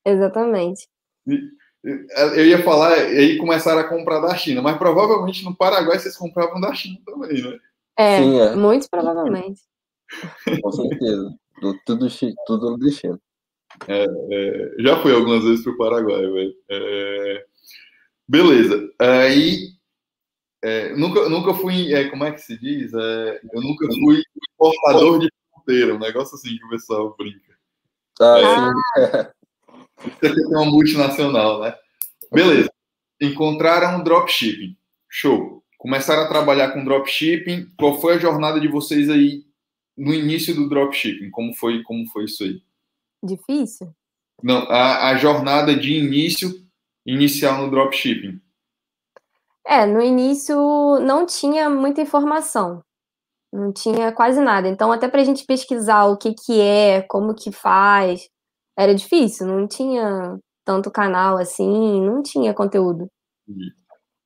Exatamente. 0.06 0.88
Eu 1.84 2.46
ia 2.46 2.64
falar, 2.64 2.98
e 2.98 3.18
aí 3.18 3.38
começaram 3.38 3.80
a 3.80 3.88
comprar 3.88 4.20
da 4.20 4.36
China, 4.36 4.62
mas 4.62 4.78
provavelmente 4.78 5.46
no 5.46 5.56
Paraguai 5.56 5.98
vocês 5.98 6.18
compravam 6.18 6.60
da 6.60 6.74
China 6.74 7.00
também, 7.06 7.42
né? 7.42 7.58
É, 7.98 8.18
Sim, 8.22 8.40
é. 8.40 8.56
muito 8.56 8.90
provavelmente. 8.90 9.62
Com 10.62 10.72
certeza. 10.72 11.36
Tudo, 11.62 11.78
tudo 12.46 12.78
do 12.78 12.90
China. 12.92 13.20
É, 13.88 14.06
é, 14.06 14.76
já 14.80 15.02
fui 15.02 15.14
algumas 15.14 15.44
vezes 15.44 15.64
para 15.64 15.74
o 15.74 15.78
Paraguai, 15.78 16.22
velho. 16.22 16.54
É, 16.70 17.46
Beleza. 18.30 18.88
Aí 19.00 19.72
é, 20.62 20.96
nunca, 20.96 21.28
nunca 21.28 21.52
fui, 21.56 21.96
é, 21.96 22.10
como 22.10 22.26
é 22.26 22.32
que 22.32 22.42
se 22.42 22.60
diz? 22.60 22.94
É, 22.94 23.42
eu 23.52 23.60
nunca 23.60 23.88
fui 23.88 24.22
portador 24.56 25.20
de 25.20 25.30
fronteira, 25.52 25.96
um 25.96 26.00
negócio 26.00 26.36
assim 26.36 26.56
que 26.56 26.66
o 26.66 26.70
pessoal 26.70 27.16
brinca. 27.18 27.58
Ah, 28.22 29.32
aqui 30.08 30.44
é 30.44 30.48
uma 30.48 30.66
multinacional, 30.66 31.62
né? 31.62 31.76
Beleza. 32.32 32.72
Encontraram 33.22 34.00
um 34.00 34.04
dropshipping. 34.04 34.78
Show. 35.10 35.64
Começaram 35.78 36.24
a 36.24 36.28
trabalhar 36.28 36.72
com 36.72 36.84
dropshipping. 36.84 37.72
Qual 37.78 38.00
foi 38.00 38.16
a 38.16 38.20
jornada 38.20 38.60
de 38.60 38.68
vocês 38.68 39.10
aí 39.10 39.44
no 39.98 40.14
início 40.14 40.56
do 40.56 40.70
dropshipping? 40.70 41.30
Como 41.32 41.54
foi, 41.54 41.84
como 41.84 42.08
foi 42.08 42.26
isso 42.26 42.44
aí? 42.44 42.62
Difícil? 43.24 43.94
Não, 44.42 44.60
a, 44.70 45.10
a 45.10 45.18
jornada 45.18 45.76
de 45.76 45.94
início 45.94 46.50
inicial 47.06 47.62
no 47.62 47.70
dropshipping? 47.70 48.40
É, 49.66 49.86
no 49.86 50.02
início 50.02 50.56
não 51.02 51.26
tinha 51.26 51.70
muita 51.70 52.02
informação, 52.02 52.84
não 53.52 53.72
tinha 53.72 54.12
quase 54.12 54.42
nada. 54.42 54.68
Então, 54.68 54.92
até 54.92 55.08
para 55.08 55.22
a 55.22 55.24
gente 55.24 55.46
pesquisar 55.46 56.06
o 56.06 56.18
que, 56.18 56.34
que 56.34 56.60
é, 56.60 57.02
como 57.04 57.36
que 57.36 57.52
faz, 57.52 58.30
era 58.80 58.96
difícil, 58.96 59.46
não 59.46 59.68
tinha 59.68 60.40
tanto 60.64 60.90
canal 60.90 61.38
assim, 61.38 62.02
não 62.02 62.24
tinha 62.24 62.54
conteúdo. 62.54 63.10
Uhum. 63.46 63.70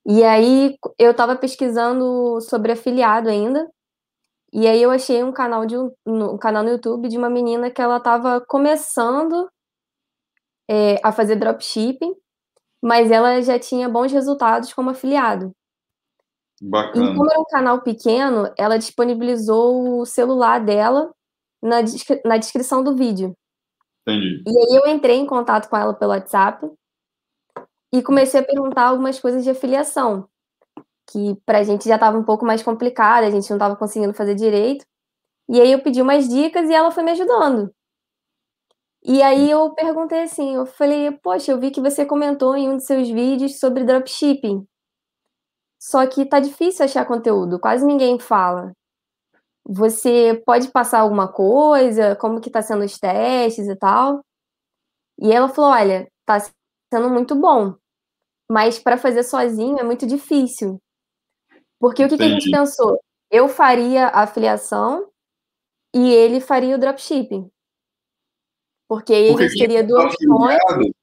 E 0.05 0.23
aí 0.23 0.77
eu 0.99 1.09
estava 1.09 1.35
pesquisando 1.35 2.39
sobre 2.41 2.71
afiliado 2.71 3.29
ainda, 3.29 3.67
e 4.53 4.67
aí 4.67 4.79
eu 4.79 4.91
achei 4.91 5.23
um 5.23 5.31
canal, 5.31 5.65
de, 5.65 5.75
um 6.05 6.37
canal 6.37 6.63
no 6.63 6.69
YouTube 6.69 7.09
de 7.09 7.17
uma 7.17 7.31
menina 7.31 7.71
que 7.71 7.81
ela 7.81 7.97
estava 7.97 8.39
começando 8.41 9.49
é, 10.69 10.99
a 11.03 11.11
fazer 11.11 11.37
dropshipping, 11.37 12.13
mas 12.79 13.09
ela 13.09 13.41
já 13.41 13.57
tinha 13.57 13.89
bons 13.89 14.11
resultados 14.11 14.71
como 14.71 14.91
afiliado. 14.91 15.51
Bacana. 16.61 17.11
E 17.11 17.15
como 17.15 17.31
era 17.31 17.39
um 17.39 17.45
canal 17.45 17.81
pequeno, 17.81 18.53
ela 18.55 18.77
disponibilizou 18.77 19.99
o 19.99 20.05
celular 20.05 20.63
dela 20.63 21.11
na, 21.59 21.77
na 22.23 22.37
descrição 22.37 22.83
do 22.83 22.95
vídeo. 22.95 23.35
Entendi. 24.05 24.43
E 24.45 24.49
aí 24.49 24.75
eu 24.75 24.87
entrei 24.87 25.17
em 25.17 25.25
contato 25.25 25.69
com 25.69 25.77
ela 25.77 25.93
pelo 25.93 26.11
WhatsApp 26.11 26.69
e 27.93 28.01
comecei 28.01 28.39
a 28.39 28.43
perguntar 28.43 28.83
algumas 28.87 29.19
coisas 29.19 29.43
de 29.43 29.49
afiliação, 29.49 30.27
que 31.09 31.35
para 31.45 31.59
a 31.59 31.63
gente 31.63 31.87
já 31.87 31.95
estava 31.95 32.17
um 32.17 32.23
pouco 32.23 32.45
mais 32.45 32.63
complicado, 32.63 33.23
a 33.23 33.29
gente 33.29 33.49
não 33.49 33.57
estava 33.57 33.75
conseguindo 33.75 34.13
fazer 34.13 34.35
direito. 34.35 34.85
E 35.49 35.61
aí 35.61 35.71
eu 35.71 35.81
pedi 35.83 36.01
umas 36.01 36.27
dicas 36.27 36.69
e 36.69 36.73
ela 36.73 36.91
foi 36.91 37.03
me 37.03 37.11
ajudando. 37.11 37.73
E 39.05 39.21
aí 39.21 39.49
eu 39.51 39.73
perguntei 39.73 40.23
assim, 40.23 40.55
eu 40.55 40.65
falei, 40.65 41.11
poxa, 41.11 41.51
eu 41.51 41.59
vi 41.59 41.71
que 41.71 41.81
você 41.81 42.05
comentou 42.05 42.55
em 42.55 42.69
um 42.69 42.77
dos 42.77 42.85
seus 42.85 43.09
vídeos 43.09 43.59
sobre 43.59 43.83
dropshipping. 43.83 44.65
Só 45.79 46.07
que 46.07 46.25
tá 46.25 46.39
difícil 46.39 46.85
achar 46.85 47.05
conteúdo, 47.05 47.59
quase 47.59 47.85
ninguém 47.85 48.17
fala. 48.17 48.71
Você 49.65 50.41
pode 50.45 50.69
passar 50.69 50.99
alguma 50.99 51.27
coisa? 51.27 52.15
Como 52.15 52.41
que 52.41 52.49
tá 52.49 52.61
sendo 52.61 52.83
os 52.83 52.99
testes 52.99 53.67
e 53.67 53.75
tal? 53.75 54.23
E 55.19 55.31
ela 55.31 55.47
falou, 55.47 55.71
olha, 55.71 56.07
tá 56.25 56.39
sendo 56.93 57.09
muito 57.09 57.35
bom, 57.35 57.75
mas 58.49 58.79
para 58.79 58.97
fazer 58.97 59.23
sozinho 59.23 59.79
é 59.79 59.83
muito 59.83 60.05
difícil. 60.05 60.79
Porque 61.79 62.03
o 62.03 62.09
que, 62.09 62.17
que 62.17 62.23
a 62.23 62.29
gente 62.29 62.49
pensou? 62.49 62.99
Eu 63.31 63.47
faria 63.47 64.07
a 64.07 64.23
afiliação 64.23 65.09
e 65.93 66.11
ele 66.11 66.39
faria 66.39 66.75
o 66.75 66.79
dropshipping. 66.79 67.49
Porque 68.87 69.13
aí 69.13 69.29
Porque 69.29 69.43
a 69.43 69.47
gente 69.47 69.59
teria 69.59 69.83
duas 69.83 70.13
opções. 70.13 70.93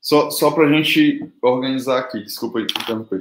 Só, 0.00 0.30
só 0.30 0.50
para 0.50 0.66
a 0.66 0.72
gente 0.72 1.32
organizar 1.40 2.00
aqui, 2.00 2.22
desculpa 2.22 2.60
interromper. 2.60 3.20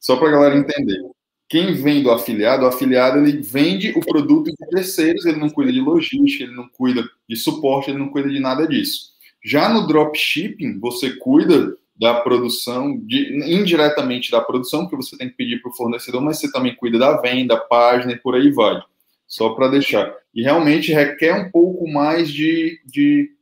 Só 0.00 0.16
para 0.16 0.28
a 0.28 0.32
galera 0.32 0.56
entender. 0.56 1.08
Quem 1.48 1.74
vende 1.74 2.08
o 2.08 2.10
afiliado, 2.10 2.64
o 2.64 2.68
afiliado 2.68 3.18
ele 3.18 3.40
vende 3.40 3.92
o 3.96 4.00
produto 4.00 4.46
de 4.46 4.68
terceiros, 4.70 5.24
ele 5.24 5.38
não 5.38 5.48
cuida 5.48 5.72
de 5.72 5.80
logística, 5.80 6.44
ele 6.44 6.54
não 6.54 6.68
cuida 6.68 7.08
de 7.28 7.36
suporte, 7.36 7.90
ele 7.90 7.98
não 7.98 8.08
cuida 8.08 8.28
de 8.28 8.40
nada 8.40 8.66
disso. 8.66 9.12
Já 9.44 9.68
no 9.68 9.86
dropshipping, 9.86 10.80
você 10.80 11.14
cuida 11.16 11.76
da 11.98 12.20
produção, 12.20 12.98
de, 12.98 13.38
indiretamente 13.48 14.30
da 14.30 14.40
produção, 14.40 14.82
porque 14.82 14.96
você 14.96 15.16
tem 15.16 15.28
que 15.28 15.36
pedir 15.36 15.62
para 15.62 15.70
o 15.70 15.74
fornecedor, 15.74 16.20
mas 16.20 16.38
você 16.38 16.50
também 16.50 16.74
cuida 16.74 16.98
da 16.98 17.20
venda, 17.20 17.56
página 17.56 18.12
e 18.12 18.18
por 18.18 18.34
aí 18.34 18.50
vai. 18.50 18.80
Só 19.26 19.50
para 19.50 19.68
deixar. 19.68 20.14
E 20.34 20.42
realmente 20.42 20.92
requer 20.92 21.32
um 21.34 21.50
pouco 21.50 21.88
mais 21.88 22.28
de, 22.28 22.80
de 22.84 23.32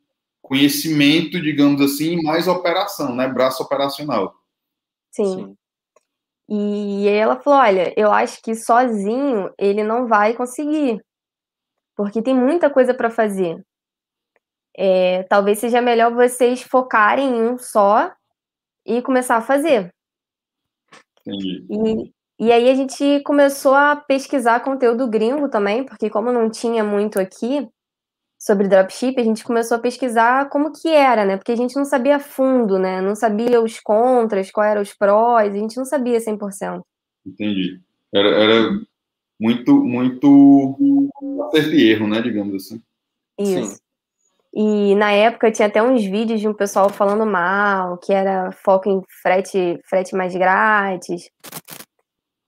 conhecimento, 0.40 1.40
digamos 1.40 1.80
assim, 1.80 2.22
mais 2.22 2.46
operação, 2.46 3.16
né? 3.16 3.26
Braço 3.26 3.62
operacional. 3.62 4.34
Sim. 5.10 5.24
Sim. 5.24 5.56
E 6.48 7.08
aí 7.08 7.16
ela 7.16 7.40
falou: 7.40 7.58
olha, 7.60 7.92
eu 7.96 8.12
acho 8.12 8.42
que 8.42 8.54
sozinho 8.54 9.52
ele 9.58 9.82
não 9.82 10.06
vai 10.06 10.34
conseguir, 10.34 11.02
porque 11.96 12.22
tem 12.22 12.34
muita 12.34 12.70
coisa 12.70 12.94
para 12.94 13.10
fazer. 13.10 13.64
É, 14.76 15.22
talvez 15.24 15.58
seja 15.58 15.80
melhor 15.80 16.12
vocês 16.12 16.62
focarem 16.62 17.28
em 17.28 17.42
um 17.42 17.58
só 17.58 18.12
e 18.84 19.00
começar 19.00 19.36
a 19.36 19.42
fazer. 19.42 19.92
Entendi. 21.26 21.64
E, 22.38 22.46
e 22.46 22.52
aí 22.52 22.68
a 22.68 22.74
gente 22.74 23.20
começou 23.22 23.74
a 23.74 23.96
pesquisar 23.96 24.60
conteúdo 24.60 25.08
gringo 25.08 25.48
também, 25.48 25.84
porque 25.84 26.10
como 26.10 26.32
não 26.32 26.50
tinha 26.50 26.82
muito 26.84 27.18
aqui 27.18 27.68
sobre 28.44 28.68
dropship, 28.68 29.18
a 29.18 29.24
gente 29.24 29.42
começou 29.42 29.78
a 29.78 29.80
pesquisar 29.80 30.50
como 30.50 30.70
que 30.70 30.88
era, 30.88 31.24
né? 31.24 31.38
Porque 31.38 31.52
a 31.52 31.56
gente 31.56 31.74
não 31.76 31.84
sabia 31.86 32.20
fundo, 32.20 32.78
né? 32.78 33.00
Não 33.00 33.14
sabia 33.14 33.58
os 33.58 33.80
contras, 33.80 34.50
quais 34.50 34.72
eram 34.72 34.82
os 34.82 34.92
prós, 34.92 35.54
a 35.54 35.56
gente 35.56 35.78
não 35.78 35.86
sabia 35.86 36.18
100%. 36.18 36.82
Entendi. 37.24 37.80
Era, 38.14 38.28
era 38.28 38.80
muito, 39.40 39.82
muito 39.82 41.08
acerto 41.48 41.70
e 41.70 41.90
erro, 41.90 42.06
né? 42.06 42.20
Digamos 42.20 42.54
assim. 42.54 42.82
Isso. 43.38 43.76
Sim. 43.76 43.78
E 44.54 44.94
na 44.94 45.10
época 45.10 45.50
tinha 45.50 45.66
até 45.66 45.82
uns 45.82 46.04
vídeos 46.04 46.38
de 46.38 46.46
um 46.46 46.52
pessoal 46.52 46.90
falando 46.90 47.24
mal, 47.24 47.96
que 47.96 48.12
era 48.12 48.52
foco 48.52 48.90
em 48.90 49.00
frete, 49.22 49.80
frete 49.88 50.14
mais 50.14 50.34
grátis. 50.34 51.30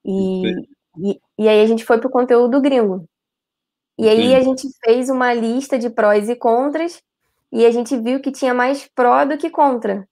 E, 0.04 0.42
e, 0.98 1.20
e, 1.38 1.48
aí 1.48 1.62
a 1.62 1.66
gente 1.66 1.86
foi 1.86 1.98
pro 1.98 2.10
conteúdo 2.10 2.60
gringo. 2.60 3.08
E 3.98 4.08
aí 4.08 4.34
a 4.34 4.40
gente 4.40 4.68
fez 4.84 5.08
uma 5.08 5.32
lista 5.32 5.78
de 5.78 5.88
prós 5.88 6.28
e 6.28 6.36
contras, 6.36 7.02
e 7.50 7.64
a 7.64 7.70
gente 7.70 7.96
viu 7.96 8.20
que 8.20 8.30
tinha 8.30 8.52
mais 8.52 8.88
pró 8.94 9.24
do 9.24 9.38
que 9.38 9.48
contra. 9.48 10.06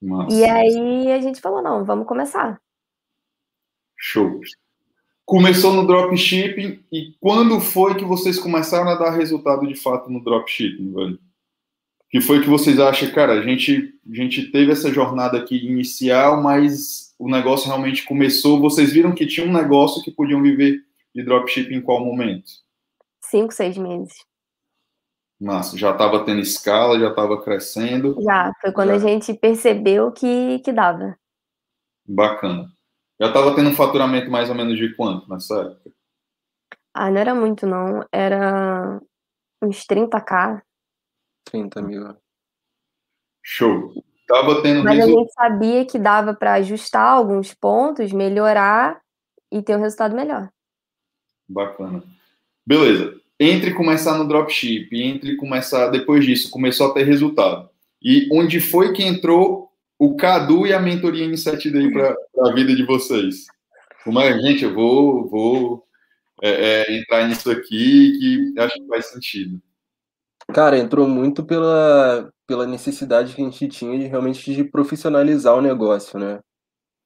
Nossa. 0.00 0.34
E 0.34 0.44
aí 0.44 1.12
a 1.12 1.20
gente 1.20 1.40
falou, 1.40 1.62
não, 1.62 1.84
vamos 1.84 2.06
começar. 2.06 2.60
Show 3.96 4.40
começou 5.30 5.72
no 5.72 5.86
dropshipping 5.86 6.80
e 6.90 7.14
quando 7.20 7.60
foi 7.60 7.94
que 7.94 8.04
vocês 8.04 8.36
começaram 8.36 8.90
a 8.90 8.96
dar 8.96 9.10
resultado 9.10 9.64
de 9.64 9.76
fato 9.76 10.10
no 10.10 10.20
dropshipping, 10.24 10.92
velho? 10.92 11.20
Que 12.10 12.20
foi 12.20 12.40
que 12.40 12.48
vocês 12.48 12.80
acham, 12.80 13.08
cara, 13.12 13.34
a 13.34 13.40
gente, 13.40 13.94
a 14.10 14.12
gente 14.12 14.50
teve 14.50 14.72
essa 14.72 14.92
jornada 14.92 15.38
aqui 15.38 15.56
inicial, 15.56 16.42
mas 16.42 17.14
o 17.16 17.30
negócio 17.30 17.68
realmente 17.68 18.04
começou, 18.04 18.60
vocês 18.60 18.92
viram 18.92 19.14
que 19.14 19.24
tinha 19.24 19.46
um 19.46 19.52
negócio 19.52 20.02
que 20.02 20.10
podiam 20.10 20.42
viver 20.42 20.80
de 21.14 21.22
dropshipping 21.22 21.76
em 21.76 21.80
qual 21.80 22.04
momento? 22.04 22.50
Cinco, 23.30 23.52
seis 23.52 23.78
meses. 23.78 24.12
Massa, 25.40 25.78
já 25.78 25.92
estava 25.92 26.24
tendo 26.24 26.40
escala, 26.40 26.98
já 26.98 27.10
estava 27.10 27.40
crescendo. 27.40 28.20
Já, 28.20 28.52
foi 28.60 28.72
quando 28.72 28.88
já. 28.88 28.94
a 28.96 28.98
gente 28.98 29.32
percebeu 29.34 30.10
que, 30.10 30.58
que 30.58 30.72
dava. 30.72 31.16
Bacana. 32.04 32.68
Já 33.20 33.28
estava 33.28 33.54
tendo 33.54 33.70
um 33.70 33.74
faturamento 33.74 34.28
mais 34.30 34.48
ou 34.50 34.56
menos 34.56 34.76
de 34.76 34.94
quanto 34.96 35.30
nessa 35.30 35.60
época? 35.60 35.92
Ah, 36.92 37.08
não 37.08 37.20
era 37.20 37.34
muito, 37.34 37.66
não. 37.66 38.04
Era 38.10 39.00
uns 39.62 39.86
30k. 39.86 40.60
30 41.44 41.82
mil. 41.82 42.16
Show. 43.44 43.94
Tava 44.26 44.60
tendo 44.60 44.82
Mas 44.82 45.00
a 45.00 45.06
gente 45.06 45.32
sabia 45.32 45.86
que 45.86 45.98
dava 45.98 46.34
para 46.34 46.54
ajustar 46.54 47.12
alguns 47.12 47.54
pontos, 47.54 48.12
melhorar 48.12 49.00
e 49.52 49.62
ter 49.62 49.76
um 49.76 49.82
resultado 49.82 50.16
melhor. 50.16 50.50
Bacana. 51.48 52.02
Beleza. 52.70 53.16
Entre 53.40 53.74
começar 53.74 54.16
no 54.16 54.28
dropship, 54.28 54.90
entre 54.92 55.34
começar 55.34 55.88
depois 55.88 56.24
disso, 56.24 56.48
começou 56.48 56.88
a 56.88 56.94
ter 56.94 57.02
resultado. 57.02 57.68
E 58.00 58.28
onde 58.30 58.60
foi 58.60 58.92
que 58.92 59.02
entrou 59.02 59.72
o 59.98 60.14
Cadu 60.14 60.68
e 60.68 60.72
a 60.72 60.78
mentoria 60.78 61.24
Insight 61.24 61.68
Day 61.68 61.90
para 61.90 62.14
a 62.46 62.52
vida 62.54 62.72
de 62.72 62.86
vocês? 62.86 63.46
Mas, 64.06 64.40
gente, 64.40 64.62
eu 64.62 64.72
vou, 64.72 65.28
vou 65.28 65.84
é, 66.40 66.84
é, 66.86 66.96
entrar 66.96 67.26
nisso 67.26 67.50
aqui 67.50 68.12
que 68.20 68.60
acho 68.60 68.74
que 68.74 68.86
faz 68.86 69.06
sentido. 69.06 69.60
Cara, 70.54 70.78
entrou 70.78 71.08
muito 71.08 71.42
pela, 71.42 72.32
pela 72.46 72.68
necessidade 72.68 73.34
que 73.34 73.42
a 73.42 73.44
gente 73.46 73.66
tinha 73.66 73.98
de 73.98 74.06
realmente 74.06 74.54
de 74.54 74.62
profissionalizar 74.62 75.56
o 75.56 75.60
negócio, 75.60 76.20
né? 76.20 76.38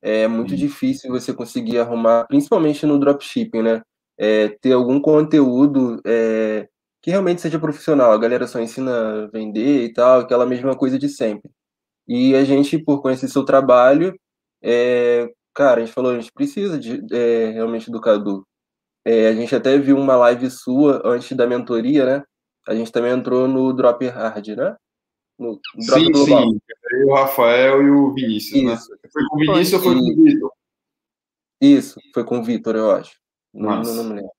É 0.03 0.29
muito 0.29 0.55
difícil 0.55 1.11
você 1.11 1.33
conseguir 1.33 1.79
arrumar, 1.79 2.27
principalmente 2.27 2.85
no 2.85 3.00
dropshipping, 3.00 3.62
né? 3.62 3.83
É, 4.18 4.48
ter 4.48 4.72
algum 4.72 5.00
conteúdo 5.00 6.00
é, 6.07 6.68
que 7.03 7.11
realmente 7.11 7.40
seja 7.40 7.59
profissional. 7.59 8.12
A 8.12 8.18
galera 8.18 8.46
só 8.46 8.61
ensina 8.61 9.24
a 9.24 9.27
vender 9.27 9.85
e 9.85 9.92
tal, 9.92 10.20
aquela 10.20 10.46
mesma 10.46 10.77
coisa 10.77 10.98
de 10.98 11.09
sempre. 11.09 11.50
E 12.07 12.35
a 12.35 12.44
gente, 12.44 12.79
por 12.79 13.03
conhecer 13.03 13.29
seu 13.29 13.44
trabalho, 13.44 14.14
é, 14.62 15.31
cara, 15.55 15.81
a 15.81 15.85
gente 15.85 15.94
falou, 15.94 16.12
a 16.12 16.20
gente 16.20 16.33
precisa 16.33 16.79
de, 16.79 17.03
é, 17.14 17.50
realmente 17.50 17.90
do 17.90 18.00
Cadu. 18.00 18.46
É, 19.05 19.29
a 19.29 19.35
gente 19.35 19.55
até 19.55 19.79
viu 19.79 19.98
uma 19.98 20.16
live 20.16 20.50
sua 20.50 21.03
antes 21.05 21.37
da 21.37 21.46
mentoria, 21.46 22.07
né? 22.07 22.22
A 22.66 22.74
gente 22.74 22.90
também 22.90 23.12
entrou 23.12 23.46
no 23.46 23.72
Drop 23.74 24.03
Hard, 24.07 24.48
né? 24.48 24.77
No 25.38 25.61
Drop 25.87 26.05
sim, 26.05 26.11
Global. 26.11 26.42
sim. 26.44 26.61
Eu, 26.92 27.09
o 27.09 27.14
Rafael 27.14 27.83
e 27.83 27.90
o 27.90 28.14
Vinícius, 28.14 28.62
né? 28.62 28.72
Isso. 28.72 28.90
né? 28.90 28.96
Foi 29.12 29.22
com 29.29 29.37
o 29.37 29.38
Vinícius 29.40 29.83
foi, 29.83 29.94
ou 29.94 29.98
foi 29.98 30.14
com 30.14 30.20
o 30.20 30.24
Vitor? 30.24 30.53
Isso, 31.61 32.00
foi 32.14 32.24
com 32.24 32.38
o 32.38 32.42
Vitor, 32.42 32.77
eu 32.77 32.90
acho. 32.92 33.23
Não, 33.54 33.82
não, 33.82 34.04
me 34.04 34.14
lembro. 34.14 34.30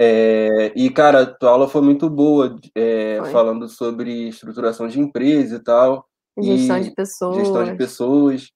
É, 0.00 0.72
e, 0.74 0.90
cara, 0.90 1.22
a 1.22 1.26
tua 1.26 1.50
aula 1.50 1.68
foi 1.68 1.82
muito 1.82 2.08
boa, 2.08 2.56
é, 2.74 3.20
falando 3.30 3.68
sobre 3.68 4.28
estruturação 4.28 4.88
de 4.88 5.00
empresa 5.00 5.56
e 5.56 5.62
tal. 5.62 6.06
Gestão 6.38 6.80
de 6.80 6.90
pessoas. 6.92 7.36
Gestão 7.36 7.64
de 7.64 7.76
pessoas. 7.76 8.50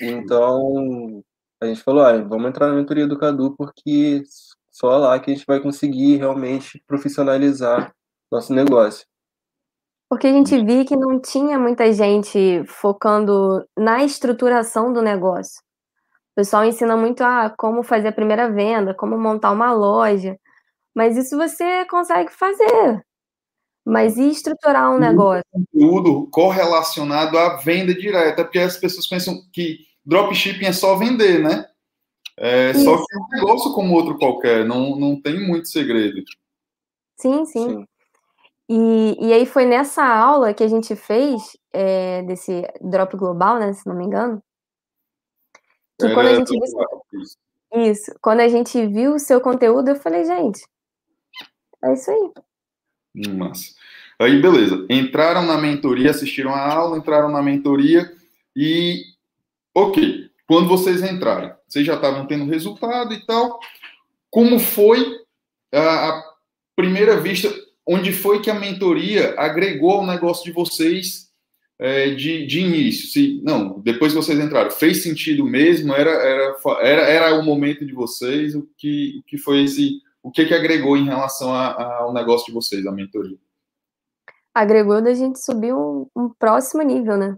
Então, 0.00 1.22
a 1.60 1.66
gente 1.66 1.82
falou, 1.82 2.04
ah, 2.04 2.12
vamos 2.22 2.48
entrar 2.48 2.68
na 2.68 2.74
mentoria 2.74 3.06
do 3.06 3.18
Cadu, 3.18 3.54
porque 3.56 4.22
só 4.70 4.98
lá 4.98 5.18
que 5.18 5.30
a 5.30 5.34
gente 5.34 5.46
vai 5.46 5.60
conseguir 5.60 6.16
realmente 6.16 6.82
profissionalizar 6.86 7.94
nosso 8.30 8.52
negócio. 8.52 9.06
Porque 10.08 10.26
a 10.26 10.32
gente 10.32 10.62
viu 10.62 10.84
que 10.84 10.94
não 10.94 11.20
tinha 11.20 11.58
muita 11.58 11.90
gente 11.92 12.62
focando 12.66 13.66
na 13.76 14.04
estruturação 14.04 14.92
do 14.92 15.02
negócio. 15.02 15.62
O 16.36 16.40
pessoal 16.40 16.66
ensina 16.66 16.94
muito 16.98 17.22
a 17.22 17.46
ah, 17.46 17.50
como 17.56 17.82
fazer 17.82 18.08
a 18.08 18.12
primeira 18.12 18.50
venda, 18.52 18.92
como 18.92 19.16
montar 19.16 19.52
uma 19.52 19.72
loja. 19.72 20.38
Mas 20.94 21.16
isso 21.16 21.34
você 21.34 21.86
consegue 21.86 22.30
fazer. 22.30 23.02
Mas 23.82 24.18
e 24.18 24.28
estruturar 24.28 24.94
um 24.94 24.98
negócio? 24.98 25.42
Conteúdo 25.50 26.28
correlacionado 26.30 27.38
à 27.38 27.56
venda 27.56 27.94
direta, 27.94 28.44
porque 28.44 28.58
as 28.58 28.76
pessoas 28.76 29.06
pensam 29.06 29.40
que 29.50 29.78
dropshipping 30.04 30.66
é 30.66 30.74
só 30.74 30.94
vender, 30.96 31.42
né? 31.42 31.64
É, 32.36 32.74
só 32.74 32.96
que 32.98 33.14
é 33.14 33.18
um 33.18 33.28
negócio 33.40 33.72
como 33.72 33.94
outro 33.94 34.18
qualquer, 34.18 34.66
não, 34.66 34.94
não 34.94 35.18
tem 35.18 35.40
muito 35.40 35.68
segredo. 35.68 36.22
Sim, 37.18 37.46
sim. 37.46 37.68
sim. 37.70 37.86
E, 38.68 39.28
e 39.28 39.32
aí 39.32 39.46
foi 39.46 39.64
nessa 39.64 40.04
aula 40.04 40.52
que 40.52 40.62
a 40.62 40.68
gente 40.68 40.94
fez, 40.94 41.56
é, 41.72 42.22
desse 42.24 42.62
Drop 42.82 43.16
Global, 43.16 43.58
né, 43.58 43.72
se 43.72 43.86
não 43.86 43.96
me 43.96 44.04
engano, 44.04 44.42
que 45.98 46.12
quando 46.12 46.26
a 46.26 46.34
gente 46.34 46.50
viu, 46.50 47.90
isso, 47.90 48.14
quando 48.20 48.40
a 48.40 48.48
gente 48.48 48.86
viu 48.86 49.14
o 49.14 49.18
seu 49.18 49.40
conteúdo, 49.40 49.88
eu 49.88 49.96
falei, 49.96 50.24
gente, 50.24 50.64
é 51.82 51.92
isso 51.92 52.10
aí. 52.10 53.28
Massa. 53.34 53.74
Aí, 54.18 54.40
beleza. 54.40 54.86
Entraram 54.88 55.42
na 55.42 55.58
mentoria, 55.58 56.10
assistiram 56.10 56.54
a 56.54 56.72
aula, 56.72 56.96
entraram 56.96 57.30
na 57.30 57.42
mentoria 57.42 58.12
e, 58.54 59.02
ok, 59.74 60.30
quando 60.46 60.68
vocês 60.68 61.02
entraram, 61.02 61.54
vocês 61.68 61.84
já 61.84 61.94
estavam 61.94 62.26
tendo 62.26 62.50
resultado 62.50 63.12
e 63.12 63.24
tal. 63.26 63.58
Como 64.30 64.58
foi 64.58 65.20
a, 65.72 66.08
a 66.08 66.24
primeira 66.74 67.20
vista? 67.20 67.52
Onde 67.86 68.12
foi 68.12 68.40
que 68.40 68.50
a 68.50 68.54
mentoria 68.54 69.34
agregou 69.38 69.92
ao 69.92 70.06
negócio 70.06 70.44
de 70.44 70.52
vocês 70.52 71.25
é, 71.78 72.10
de, 72.10 72.46
de 72.46 72.60
início? 72.60 73.08
Se, 73.08 73.40
não, 73.42 73.80
depois 73.80 74.12
que 74.12 74.18
vocês 74.18 74.38
entraram, 74.38 74.70
fez 74.70 75.02
sentido 75.02 75.44
mesmo? 75.44 75.92
Era, 75.92 76.10
era, 76.10 76.56
era, 76.80 77.02
era 77.02 77.34
o 77.38 77.44
momento 77.44 77.84
de 77.84 77.92
vocês? 77.92 78.54
O 78.54 78.68
que, 78.76 79.18
o 79.20 79.22
que 79.24 79.38
foi 79.38 79.64
esse. 79.64 80.00
O 80.22 80.30
que, 80.30 80.44
que 80.44 80.54
agregou 80.54 80.96
em 80.96 81.04
relação 81.04 81.52
a, 81.52 81.98
ao 81.98 82.12
negócio 82.12 82.46
de 82.46 82.52
vocês, 82.52 82.84
a 82.86 82.92
mentoria? 82.92 83.38
Agregou 84.54 85.00
da 85.00 85.14
gente 85.14 85.38
subir 85.38 85.72
um, 85.72 86.06
um 86.16 86.28
próximo 86.28 86.82
nível, 86.82 87.16
né? 87.16 87.36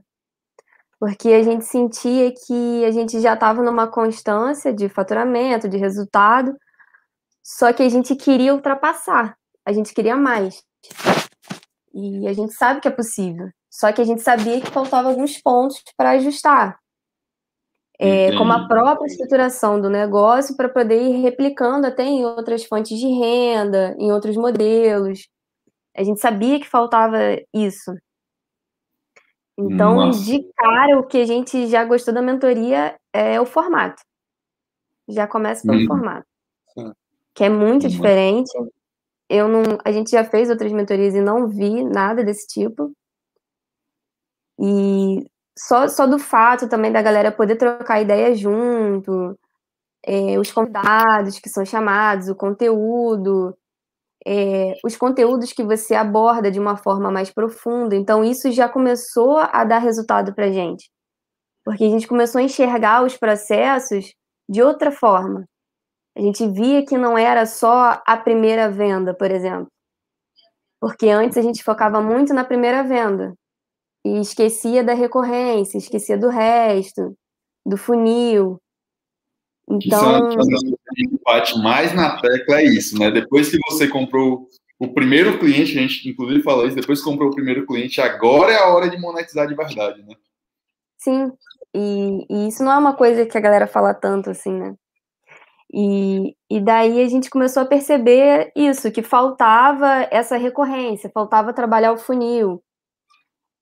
Porque 0.99 1.29
a 1.29 1.43
gente 1.43 1.65
sentia 1.65 2.33
que 2.33 2.85
a 2.85 2.91
gente 2.91 3.21
já 3.21 3.35
estava 3.35 3.63
numa 3.63 3.87
constância 3.87 4.73
de 4.73 4.89
faturamento, 4.89 5.69
de 5.69 5.77
resultado, 5.77 6.57
só 7.43 7.73
que 7.73 7.83
a 7.83 7.89
gente 7.89 8.17
queria 8.17 8.55
ultrapassar, 8.55 9.37
a 9.65 9.73
gente 9.73 9.95
queria 9.95 10.17
mais. 10.17 10.63
E 11.95 12.27
a 12.27 12.33
gente 12.33 12.53
sabe 12.53 12.81
que 12.81 12.89
é 12.89 12.91
possível. 12.91 13.49
Só 13.71 13.93
que 13.93 14.01
a 14.01 14.05
gente 14.05 14.23
sabia 14.23 14.61
que 14.61 14.71
faltava 14.71 15.09
alguns 15.09 15.41
pontos 15.41 15.83
para 15.97 16.11
ajustar. 16.11 16.79
É, 18.01 18.37
como 18.37 18.53
a 18.53 18.69
própria 18.69 19.07
estruturação 19.07 19.81
do 19.81 19.91
negócio 19.91 20.57
para 20.57 20.69
poder 20.69 21.03
ir 21.03 21.21
replicando 21.21 21.85
até 21.85 22.05
em 22.05 22.25
outras 22.25 22.65
fontes 22.65 22.97
de 22.97 23.09
renda, 23.09 23.97
em 23.99 24.13
outros 24.13 24.37
modelos. 24.37 25.29
A 25.97 26.05
gente 26.05 26.21
sabia 26.21 26.61
que 26.61 26.69
faltava 26.69 27.19
isso. 27.53 27.93
Então, 29.59 29.97
Nossa. 29.97 30.23
de 30.23 30.41
cara, 30.55 31.01
o 31.01 31.05
que 31.05 31.19
a 31.19 31.27
gente 31.27 31.67
já 31.67 31.85
gostou 31.85 32.15
da 32.15 32.23
mentoria 32.23 32.97
é 33.13 33.41
o 33.41 33.45
formato. 33.45 34.01
Já 35.09 35.27
começa 35.27 35.67
pelo 35.67 35.83
hum. 35.83 35.87
formato. 35.87 36.27
Que 37.35 37.45
é 37.45 37.49
muito 37.49 37.87
hum. 37.87 37.91
diferente. 37.91 38.53
Eu 39.29 39.49
não, 39.49 39.63
a 39.85 39.91
gente 39.91 40.13
já 40.13 40.25
fez 40.25 40.49
outras 40.49 40.73
mentorias 40.73 41.17
e 41.17 41.21
não 41.21 41.49
vi 41.49 41.83
nada 41.83 42.23
desse 42.23 42.47
tipo. 42.47 42.93
E 44.59 45.27
só, 45.59 45.89
só 45.89 46.07
do 46.07 46.19
fato 46.19 46.69
também 46.69 46.93
da 46.93 47.03
galera 47.03 47.33
poder 47.33 47.57
trocar 47.57 48.01
ideia 48.01 48.35
junto, 48.35 49.39
é, 50.05 50.39
os 50.39 50.53
convidados 50.53 51.39
que 51.39 51.49
são 51.49 51.65
chamados, 51.65 52.29
o 52.29 52.35
conteúdo, 52.37 53.57
é, 54.27 54.75
os 54.85 54.97
conteúdos 54.97 55.53
que 55.53 55.65
você 55.65 55.95
aborda 55.95 56.51
de 56.51 56.61
uma 56.61 56.77
forma 56.77 57.11
mais 57.11 57.31
profunda. 57.31 57.97
Então, 57.97 58.25
isso 58.25 58.51
já 58.53 58.69
começou 58.69 59.39
a 59.39 59.65
dar 59.65 59.79
resultado 59.79 60.35
para 60.35 60.51
gente. 60.53 60.91
Porque 61.65 61.85
a 61.85 61.91
gente 61.91 62.09
começou 62.09 62.41
a 62.41 62.43
enxergar 62.43 63.05
os 63.05 63.17
processos 63.17 64.15
de 64.49 64.63
outra 64.63 64.91
forma. 64.93 65.45
A 66.17 66.21
gente 66.21 66.47
via 66.49 66.85
que 66.85 66.99
não 66.99 67.17
era 67.19 67.47
só 67.47 68.01
a 68.07 68.17
primeira 68.17 68.71
venda, 68.71 69.15
por 69.15 69.31
exemplo. 69.31 69.69
Porque 70.81 71.09
antes 71.09 71.37
a 71.39 71.43
gente 71.43 71.63
focava 71.65 72.01
muito 72.01 72.33
na 72.35 72.45
primeira 72.45 72.83
venda 72.83 73.35
e 74.17 74.21
esquecia 74.21 74.83
da 74.83 74.95
recorrência, 74.95 75.79
esquecia 75.79 76.17
do 76.17 76.29
resto, 76.29 77.17
do 77.65 77.77
funil. 77.77 78.61
Então, 79.71 80.31
que 80.31 81.19
bate 81.25 81.59
mais 81.59 81.95
na 81.95 82.19
tecla 82.21 82.61
é 82.61 82.65
isso, 82.65 82.99
né? 82.99 83.11
Depois 83.11 83.51
que 83.51 83.59
você 83.69 83.87
comprou 83.87 84.49
o 84.79 84.89
primeiro 84.89 85.39
cliente, 85.39 85.77
a 85.77 85.83
gente 85.83 86.09
inclusive 86.09 86.43
falou 86.43 86.67
isso, 86.67 86.77
depois 86.77 87.01
que 87.01 87.05
comprou 87.05 87.31
o 87.31 87.35
primeiro 87.35 87.67
cliente, 87.67 88.01
agora 88.01 88.53
é 88.53 88.57
a 88.57 88.69
hora 88.69 88.89
de 88.89 88.99
monetizar 88.99 89.47
de 89.47 89.55
verdade, 89.55 90.03
né? 90.03 90.15
Sim, 90.97 91.31
e, 91.75 92.27
e 92.31 92.49
isso 92.49 92.65
não 92.65 92.73
é 92.73 92.79
uma 92.79 92.95
coisa 92.95 93.27
que 93.27 93.37
a 93.37 93.41
galera 93.41 93.67
fala 93.67 93.93
tanto 93.93 94.31
assim, 94.31 94.53
né? 94.53 94.75
E, 95.73 96.35
e 96.51 96.61
daí 96.61 97.03
a 97.03 97.09
gente 97.09 97.29
começou 97.29 97.63
a 97.63 97.67
perceber 97.67 98.51
isso, 98.57 98.91
que 98.91 99.03
faltava 99.03 100.09
essa 100.11 100.39
recorrência, 100.39 101.11
faltava 101.13 101.53
trabalhar 101.53 101.93
o 101.93 101.99
funil. 101.99 102.63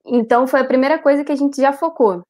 Então 0.06 0.46
foi 0.46 0.60
a 0.60 0.64
primeira 0.64 0.98
coisa 0.98 1.24
que 1.24 1.32
a 1.32 1.36
gente 1.36 1.60
já 1.60 1.72
focou. 1.72 2.22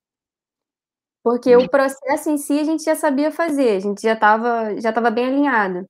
Porque 1.22 1.54
o 1.56 1.68
processo 1.68 2.30
em 2.30 2.38
si 2.38 2.58
a 2.60 2.64
gente 2.64 2.84
já 2.84 2.94
sabia 2.94 3.32
fazer, 3.32 3.76
a 3.76 3.80
gente 3.80 4.00
já 4.00 4.12
estava 4.12 4.80
já 4.80 4.92
tava 4.92 5.10
bem 5.10 5.26
alinhado. 5.26 5.84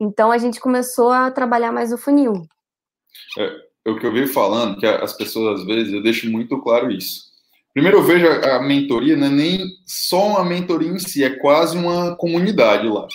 Então 0.00 0.32
a 0.32 0.38
gente 0.38 0.58
começou 0.58 1.12
a 1.12 1.30
trabalhar 1.30 1.70
mais 1.70 1.92
o 1.92 1.98
funil. 1.98 2.32
É, 3.38 3.56
é 3.86 3.90
o 3.90 3.98
que 3.98 4.06
eu 4.06 4.12
venho 4.12 4.26
falando, 4.26 4.78
que 4.78 4.86
as 4.86 5.12
pessoas 5.12 5.60
às 5.60 5.66
vezes, 5.66 5.92
eu 5.92 6.02
deixo 6.02 6.30
muito 6.30 6.60
claro 6.60 6.90
isso. 6.90 7.30
Primeiro 7.72 7.98
eu 7.98 8.02
vejo 8.02 8.26
a, 8.26 8.56
a 8.56 8.62
mentoria, 8.62 9.16
não 9.16 9.28
é 9.28 9.30
nem 9.30 9.64
só 9.86 10.26
uma 10.28 10.44
mentoria 10.44 10.88
em 10.88 10.98
si, 10.98 11.22
é 11.22 11.30
quase 11.30 11.76
uma 11.76 12.16
comunidade 12.16 12.86
lá. 12.86 13.06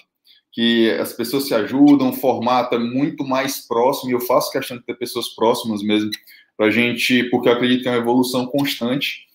Que 0.51 0.91
as 0.91 1.13
pessoas 1.13 1.47
se 1.47 1.53
ajudam, 1.53 2.09
o 2.09 2.13
formato 2.13 2.75
é 2.75 2.79
muito 2.79 3.23
mais 3.23 3.67
próximo, 3.67 4.09
e 4.09 4.13
eu 4.13 4.19
faço 4.21 4.51
questão 4.51 4.77
de 4.77 4.83
ter 4.83 4.95
pessoas 4.95 5.29
próximas 5.29 5.83
mesmo, 5.83 6.09
para 6.57 6.65
a 6.65 6.71
gente, 6.71 7.23
porque 7.29 7.47
eu 7.47 7.53
acredito 7.53 7.83
que 7.83 7.87
é 7.87 7.91
uma 7.91 7.99
evolução 7.99 8.47
constante 8.47 9.27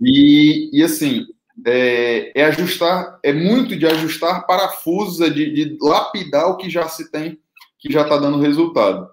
e, 0.00 0.70
e 0.72 0.82
assim, 0.82 1.26
é, 1.66 2.32
é, 2.34 2.44
ajustar, 2.46 3.18
é 3.22 3.32
muito 3.32 3.76
de 3.76 3.86
ajustar 3.86 4.46
parafusos, 4.46 5.20
é 5.20 5.30
de, 5.30 5.52
de 5.52 5.78
lapidar 5.80 6.48
o 6.48 6.56
que 6.56 6.68
já 6.68 6.88
se 6.88 7.10
tem, 7.10 7.38
que 7.78 7.92
já 7.92 8.02
está 8.02 8.16
dando 8.16 8.40
resultado. 8.40 9.10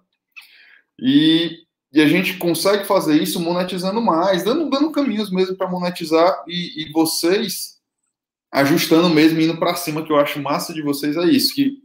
E, 1.00 1.60
e, 1.94 2.02
a 2.02 2.08
gente 2.08 2.38
consegue 2.38 2.86
fazer 2.86 3.22
isso 3.22 3.40
monetizando 3.40 4.02
mais, 4.02 4.44
dando, 4.44 4.70
dando 4.70 4.92
caminhos 4.92 5.32
mesmo 5.32 5.56
para 5.56 5.70
monetizar 5.70 6.44
e, 6.48 6.84
e, 6.84 6.92
vocês 6.92 7.80
ajustando 8.52 9.10
mesmo, 9.10 9.40
indo 9.40 9.58
para 9.58 9.76
cima, 9.76 10.04
que 10.04 10.12
eu 10.12 10.18
acho 10.18 10.42
massa 10.42 10.74
de 10.74 10.82
vocês 10.82 11.16
é 11.16 11.24
isso, 11.26 11.56
que 11.56 11.78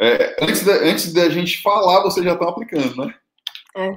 é, 0.00 0.36
antes, 0.42 0.64
da, 0.64 0.72
antes 0.72 1.12
da 1.12 1.28
gente 1.28 1.62
falar, 1.62 2.02
vocês 2.02 2.24
já 2.24 2.32
estão 2.32 2.48
aplicando, 2.48 2.96
né? 2.96 3.14
É. 3.76 3.96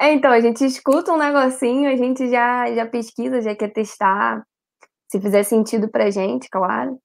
É, 0.00 0.12
então, 0.12 0.30
a 0.30 0.40
gente 0.40 0.64
escuta 0.64 1.12
um 1.12 1.18
negocinho, 1.18 1.90
a 1.90 1.96
gente 1.96 2.28
já, 2.30 2.72
já 2.74 2.86
pesquisa, 2.86 3.40
já 3.40 3.54
quer 3.54 3.72
testar, 3.72 4.44
se 5.10 5.20
fizer 5.20 5.42
sentido 5.42 5.88
pra 5.88 6.10
gente, 6.10 6.48
claro. 6.50 6.98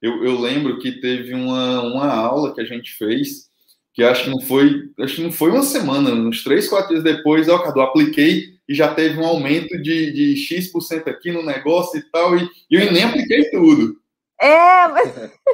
Eu, 0.00 0.24
eu 0.24 0.38
lembro 0.38 0.78
que 0.78 1.00
teve 1.00 1.34
uma, 1.34 1.82
uma 1.82 2.12
aula 2.12 2.54
que 2.54 2.60
a 2.60 2.64
gente 2.64 2.92
fez, 2.96 3.48
que 3.92 4.02
acho 4.04 4.24
que 4.24 4.30
não 4.30 4.40
foi, 4.40 4.90
acho 5.00 5.16
que 5.16 5.22
não 5.22 5.32
foi 5.32 5.50
uma 5.50 5.62
semana, 5.62 6.12
uns 6.12 6.44
três, 6.44 6.68
quatro 6.68 6.90
dias 6.90 7.02
depois, 7.02 7.48
ó, 7.48 7.58
Cadu, 7.58 7.80
apliquei 7.80 8.58
e 8.68 8.74
já 8.74 8.94
teve 8.94 9.18
um 9.18 9.26
aumento 9.26 9.80
de, 9.82 10.12
de 10.12 10.36
X% 10.36 11.08
aqui 11.08 11.32
no 11.32 11.42
negócio 11.42 11.98
e 11.98 12.02
tal, 12.10 12.36
e, 12.36 12.48
e 12.70 12.76
eu 12.76 12.92
nem 12.92 13.02
apliquei 13.02 13.50
tudo. 13.50 13.96
É, 14.40 14.88
mas... 14.88 15.12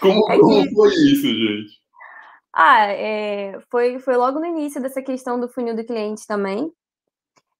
Como, 0.00 0.20
é 0.32 0.38
como 0.38 0.74
foi 0.74 0.92
isso, 0.94 1.28
gente? 1.28 1.79
Ah, 2.52 2.86
é, 2.86 3.58
foi, 3.70 3.98
foi 4.00 4.16
logo 4.16 4.40
no 4.40 4.46
início 4.46 4.80
dessa 4.80 5.02
questão 5.02 5.38
do 5.38 5.48
funil 5.48 5.74
do 5.76 5.84
cliente 5.84 6.26
também. 6.26 6.72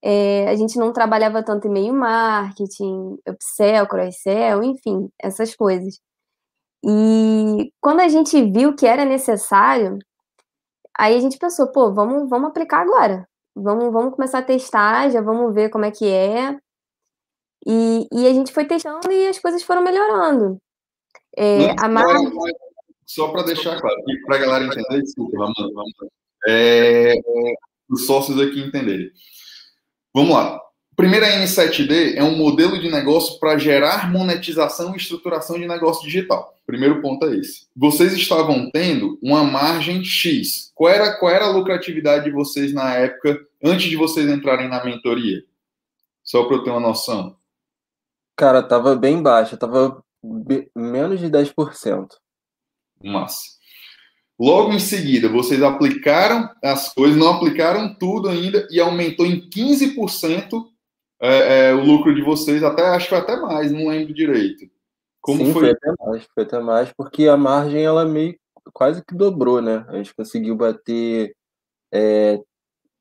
É, 0.02 0.48
a 0.48 0.56
gente 0.56 0.78
não 0.78 0.92
trabalhava 0.92 1.42
tanto 1.42 1.66
e-mail 1.66 1.92
marketing, 1.92 3.18
upsell, 3.28 3.86
cross-sell, 3.86 4.62
enfim, 4.62 5.10
essas 5.18 5.54
coisas. 5.54 6.00
E 6.84 7.72
quando 7.80 8.00
a 8.00 8.08
gente 8.08 8.42
viu 8.50 8.74
que 8.74 8.86
era 8.86 9.04
necessário, 9.04 9.98
aí 10.98 11.16
a 11.16 11.20
gente 11.20 11.38
pensou, 11.38 11.70
pô, 11.72 11.92
vamos, 11.92 12.28
vamos 12.28 12.50
aplicar 12.50 12.80
agora. 12.82 13.28
Vamos, 13.54 13.92
vamos 13.92 14.14
começar 14.14 14.38
a 14.38 14.42
testar, 14.42 15.10
já 15.10 15.20
vamos 15.20 15.54
ver 15.54 15.70
como 15.70 15.84
é 15.84 15.90
que 15.90 16.06
é. 16.08 16.56
E, 17.66 18.08
e 18.12 18.26
a 18.26 18.32
gente 18.32 18.52
foi 18.52 18.64
testando 18.64 19.12
e 19.12 19.28
as 19.28 19.38
coisas 19.38 19.62
foram 19.62 19.82
melhorando. 19.82 20.58
É, 21.36 21.72
a 21.78 21.88
marca 21.88 22.18
só 23.14 23.28
para 23.28 23.42
deixar 23.42 23.80
claro, 23.80 23.96
para 24.24 24.36
a 24.36 24.38
galera 24.38 24.64
entender, 24.64 25.02
desculpa, 25.02 25.36
vamos, 25.36 25.56
vamos 25.56 25.92
é, 26.46 27.14
os 27.88 28.06
sócios 28.06 28.40
aqui 28.40 28.60
entenderem. 28.60 29.10
Vamos 30.14 30.30
lá. 30.30 30.60
Primeiro, 30.94 31.26
a 31.26 31.28
N7D 31.28 32.14
é 32.14 32.22
um 32.22 32.36
modelo 32.36 32.78
de 32.78 32.88
negócio 32.88 33.40
para 33.40 33.58
gerar 33.58 34.12
monetização 34.12 34.92
e 34.92 34.96
estruturação 34.96 35.58
de 35.58 35.66
negócio 35.66 36.04
digital. 36.04 36.54
Primeiro 36.64 37.00
ponto 37.02 37.26
é 37.26 37.36
esse. 37.36 37.66
Vocês 37.74 38.12
estavam 38.12 38.70
tendo 38.70 39.18
uma 39.20 39.42
margem 39.42 40.04
X. 40.04 40.70
Qual 40.74 40.92
era, 40.92 41.18
qual 41.18 41.32
era 41.32 41.46
a 41.46 41.50
lucratividade 41.50 42.26
de 42.26 42.30
vocês 42.30 42.72
na 42.72 42.94
época, 42.94 43.40
antes 43.64 43.88
de 43.88 43.96
vocês 43.96 44.28
entrarem 44.30 44.68
na 44.68 44.84
mentoria? 44.84 45.42
Só 46.22 46.44
para 46.44 46.56
eu 46.56 46.62
ter 46.62 46.70
uma 46.70 46.80
noção. 46.80 47.34
Cara, 48.36 48.62
tava 48.62 48.94
bem 48.94 49.20
baixa, 49.20 49.56
tava 49.56 50.00
menos 50.76 51.18
de 51.18 51.26
10%. 51.26 52.19
Massa. 53.02 53.60
Logo 54.38 54.72
em 54.72 54.78
seguida, 54.78 55.28
vocês 55.28 55.62
aplicaram 55.62 56.48
as 56.64 56.94
coisas, 56.94 57.16
não 57.16 57.34
aplicaram 57.34 57.94
tudo 57.94 58.28
ainda 58.28 58.66
e 58.70 58.80
aumentou 58.80 59.26
em 59.26 59.48
15% 59.50 60.64
é, 61.20 61.68
é, 61.68 61.74
o 61.74 61.84
lucro 61.84 62.14
de 62.14 62.22
vocês, 62.22 62.62
até 62.62 62.82
acho 62.88 63.04
que 63.04 63.10
foi 63.10 63.18
até 63.18 63.36
mais, 63.36 63.70
não 63.70 63.88
lembro 63.88 64.14
direito. 64.14 64.64
Como 65.20 65.44
Sim, 65.44 65.52
foi? 65.52 65.62
foi 65.62 65.70
até 65.72 65.92
mais, 66.02 66.26
foi 66.34 66.42
até 66.44 66.58
mais, 66.58 66.92
porque 66.94 67.28
a 67.28 67.36
margem 67.36 67.84
ela 67.84 68.06
meio 68.06 68.34
quase 68.72 69.04
que 69.04 69.14
dobrou, 69.14 69.60
né? 69.60 69.84
A 69.88 69.96
gente 69.96 70.14
conseguiu 70.14 70.56
bater 70.56 71.36
é, 71.92 72.40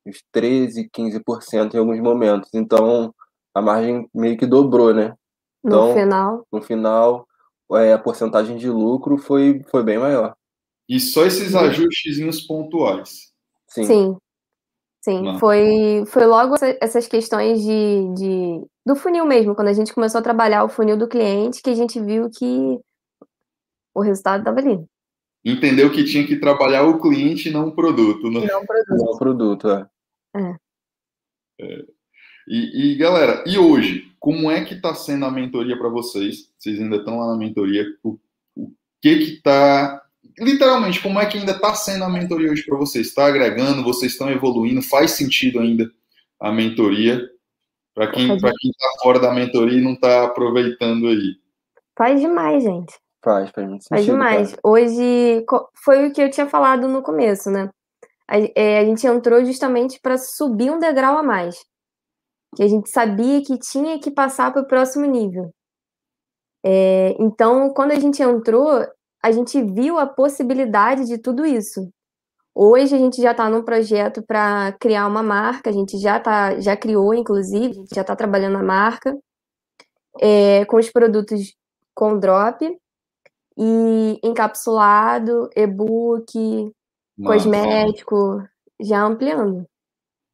uns 0.05 0.21
13, 0.31 0.89
15% 0.89 1.73
em 1.73 1.77
alguns 1.77 1.99
momentos. 1.99 2.49
Então, 2.53 3.13
a 3.53 3.61
margem 3.61 4.09
meio 4.13 4.37
que 4.37 4.45
dobrou, 4.45 4.93
né? 4.93 5.15
Então, 5.63 5.87
no 5.87 5.93
final. 5.93 6.47
No 6.51 6.61
final, 6.61 7.27
a 7.71 7.99
porcentagem 7.99 8.57
de 8.57 8.69
lucro 8.69 9.17
foi, 9.17 9.61
foi 9.69 9.83
bem 9.83 9.97
maior. 9.97 10.35
E 10.87 10.99
só 10.99 11.25
esses 11.25 11.53
ajustes 11.53 12.47
pontuais. 12.47 13.31
Sim. 13.67 13.83
Sim. 13.83 14.17
Sim, 15.01 15.39
foi, 15.39 16.03
foi 16.07 16.25
logo 16.25 16.55
essas 16.81 17.07
questões 17.07 17.61
de, 17.61 18.13
de, 18.15 18.67
do 18.85 18.97
funil 18.97 19.25
mesmo, 19.25 19.55
quando 19.55 19.69
a 19.69 19.73
gente 19.73 19.93
começou 19.93 20.19
a 20.19 20.21
trabalhar 20.23 20.65
o 20.65 20.69
funil 20.69 20.97
do 20.97 21.07
cliente, 21.07 21.61
que 21.61 21.69
a 21.69 21.75
gente 21.75 22.01
viu 22.01 22.29
que 22.29 22.77
o 23.95 24.01
resultado 24.01 24.39
estava 24.39 24.59
ali. 24.59 24.85
Entendeu 25.43 25.89
que 25.89 26.03
tinha 26.03 26.27
que 26.27 26.37
trabalhar 26.37 26.83
o 26.83 26.99
cliente 26.99 27.47
e 27.47 27.51
não 27.51 27.69
o 27.69 27.75
produto, 27.75 28.29
né? 28.29 28.45
Não 28.45 28.61
o 28.61 28.67
produto. 28.67 28.97
Não 28.97 29.05
o 29.05 29.17
produto, 29.17 29.69
é. 29.69 29.89
é. 30.35 30.55
é. 31.61 31.85
E, 32.45 32.91
e, 32.91 32.97
galera, 32.97 33.43
e 33.47 33.57
hoje, 33.57 34.08
como 34.19 34.51
é 34.51 34.63
que 34.63 34.75
está 34.75 34.93
sendo 34.93 35.25
a 35.25 35.31
mentoria 35.31 35.77
para 35.77 35.89
vocês? 35.89 36.51
Vocês 36.57 36.79
ainda 36.79 36.97
estão 36.97 37.19
lá 37.19 37.27
na 37.27 37.37
mentoria? 37.37 37.85
O, 38.03 38.19
o 38.55 38.71
que 39.01 39.17
que 39.17 39.31
está 39.35 40.01
literalmente, 40.37 41.01
como 41.01 41.19
é 41.19 41.25
que 41.25 41.37
ainda 41.37 41.51
está 41.51 41.73
sendo 41.73 42.03
a 42.03 42.09
mentoria 42.09 42.51
hoje 42.51 42.65
para 42.65 42.77
vocês? 42.77 43.07
Está 43.07 43.27
agregando? 43.27 43.83
Vocês 43.83 44.11
estão 44.11 44.29
evoluindo? 44.29 44.81
Faz 44.81 45.11
sentido 45.11 45.59
ainda 45.59 45.89
a 46.39 46.51
mentoria? 46.51 47.21
Para 47.93 48.11
quem 48.11 48.33
está 48.33 48.87
fora 49.01 49.19
da 49.19 49.33
mentoria 49.33 49.77
e 49.77 49.83
não 49.83 49.93
está 49.93 50.23
aproveitando 50.23 51.07
aí. 51.07 51.35
Faz 51.97 52.21
demais, 52.21 52.63
gente. 52.63 52.93
Faz, 53.21 53.49
faz 53.49 53.67
muito 53.67 53.83
sentido. 53.83 53.89
Faz 53.89 54.05
demais. 54.05 54.49
Cara. 54.51 54.61
Hoje, 54.63 55.45
foi 55.83 56.07
o 56.07 56.13
que 56.13 56.21
eu 56.21 56.31
tinha 56.31 56.47
falado 56.47 56.87
no 56.87 57.01
começo, 57.01 57.51
né? 57.51 57.69
A, 58.25 58.37
é, 58.55 58.79
a 58.79 58.85
gente 58.85 59.05
entrou 59.05 59.43
justamente 59.43 59.99
para 60.01 60.17
subir 60.17 60.71
um 60.71 60.79
degrau 60.79 61.17
a 61.17 61.23
mais. 61.23 61.57
Que 62.55 62.63
a 62.63 62.67
gente 62.67 62.89
sabia 62.89 63.41
que 63.43 63.57
tinha 63.59 63.99
que 63.99 64.11
passar 64.11 64.51
para 64.51 64.61
o 64.61 64.67
próximo 64.67 65.05
nível. 65.05 65.53
É, 66.63 67.15
então, 67.19 67.73
quando 67.73 67.91
a 67.91 67.99
gente 67.99 68.21
entrou, 68.21 68.85
a 69.23 69.31
gente 69.31 69.61
viu 69.61 69.97
a 69.97 70.05
possibilidade 70.07 71.05
de 71.05 71.17
tudo 71.17 71.45
isso. 71.45 71.89
Hoje 72.53 72.95
a 72.95 72.97
gente 72.97 73.21
já 73.21 73.31
está 73.31 73.49
num 73.49 73.63
projeto 73.63 74.21
para 74.21 74.73
criar 74.79 75.07
uma 75.07 75.23
marca, 75.23 75.69
a 75.69 75.73
gente 75.73 75.97
já 75.97 76.19
tá, 76.19 76.59
já 76.59 76.75
criou, 76.75 77.13
inclusive, 77.13 77.69
a 77.69 77.73
gente 77.73 77.95
já 77.95 78.01
está 78.01 78.15
trabalhando 78.15 78.57
a 78.57 78.63
marca 78.63 79.17
é, 80.19 80.65
com 80.65 80.77
os 80.77 80.89
produtos 80.89 81.55
com 81.93 82.19
drop 82.19 82.65
e 83.57 84.19
encapsulado, 84.23 85.49
e-book, 85.55 86.71
cosmético, 87.23 88.43
já 88.81 89.03
ampliando. 89.03 89.68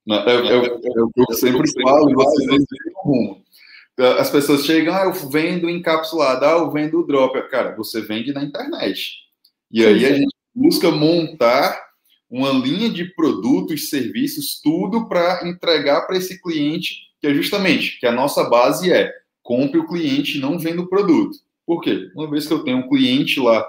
Eu, 0.07 0.45
eu, 0.45 0.81
eu, 0.83 1.11
eu 1.17 1.35
sempre 1.35 1.69
falo, 1.81 2.13
vocês 2.13 2.63
rumo 3.03 3.45
as 4.19 4.29
pessoas 4.29 4.65
chegam, 4.65 4.93
ah, 4.93 5.05
eu 5.05 5.13
vendo 5.13 5.69
encapsulado, 5.69 6.45
ah, 6.45 6.51
eu 6.51 6.71
vendo 6.71 6.99
o 6.99 7.07
drop. 7.07 7.41
Cara, 7.49 7.75
você 7.75 8.01
vende 8.01 8.33
na 8.33 8.43
internet. 8.43 9.19
E 9.71 9.85
aí 9.85 10.05
a 10.05 10.13
gente 10.13 10.35
busca 10.53 10.91
montar 10.91 11.81
uma 12.29 12.49
linha 12.51 12.89
de 12.89 13.05
produtos, 13.05 13.89
serviços, 13.89 14.59
tudo 14.61 15.07
para 15.07 15.47
entregar 15.47 16.01
para 16.01 16.17
esse 16.17 16.41
cliente, 16.41 16.97
que 17.21 17.27
é 17.27 17.33
justamente 17.33 17.99
que 17.99 18.05
a 18.05 18.11
nossa 18.11 18.43
base 18.49 18.91
é 18.91 19.13
compre 19.41 19.79
o 19.79 19.87
cliente, 19.87 20.39
não 20.39 20.59
venda 20.59 20.81
o 20.81 20.89
produto. 20.89 21.37
Por 21.65 21.81
quê? 21.81 22.09
Uma 22.15 22.29
vez 22.29 22.47
que 22.47 22.53
eu 22.53 22.63
tenho 22.63 22.79
um 22.79 22.89
cliente 22.89 23.39
lá, 23.39 23.65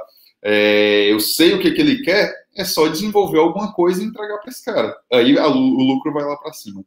é, 0.48 1.12
eu 1.12 1.18
sei 1.18 1.54
o 1.54 1.61
que, 1.61 1.72
que 1.72 1.80
ele 1.80 2.02
quer, 2.02 2.32
é 2.56 2.64
só 2.64 2.87
desenvolver 2.87 3.38
alguma 3.40 3.72
coisa 3.74 4.00
e 4.00 4.06
entregar 4.06 4.38
para 4.38 4.48
esse 4.48 4.64
cara. 4.64 4.96
Aí 5.12 5.37
a, 5.37 5.48
o 5.48 5.52
lucro 5.52 6.12
vai 6.12 6.24
lá 6.24 6.37
para 6.37 6.52
cima. 6.52 6.85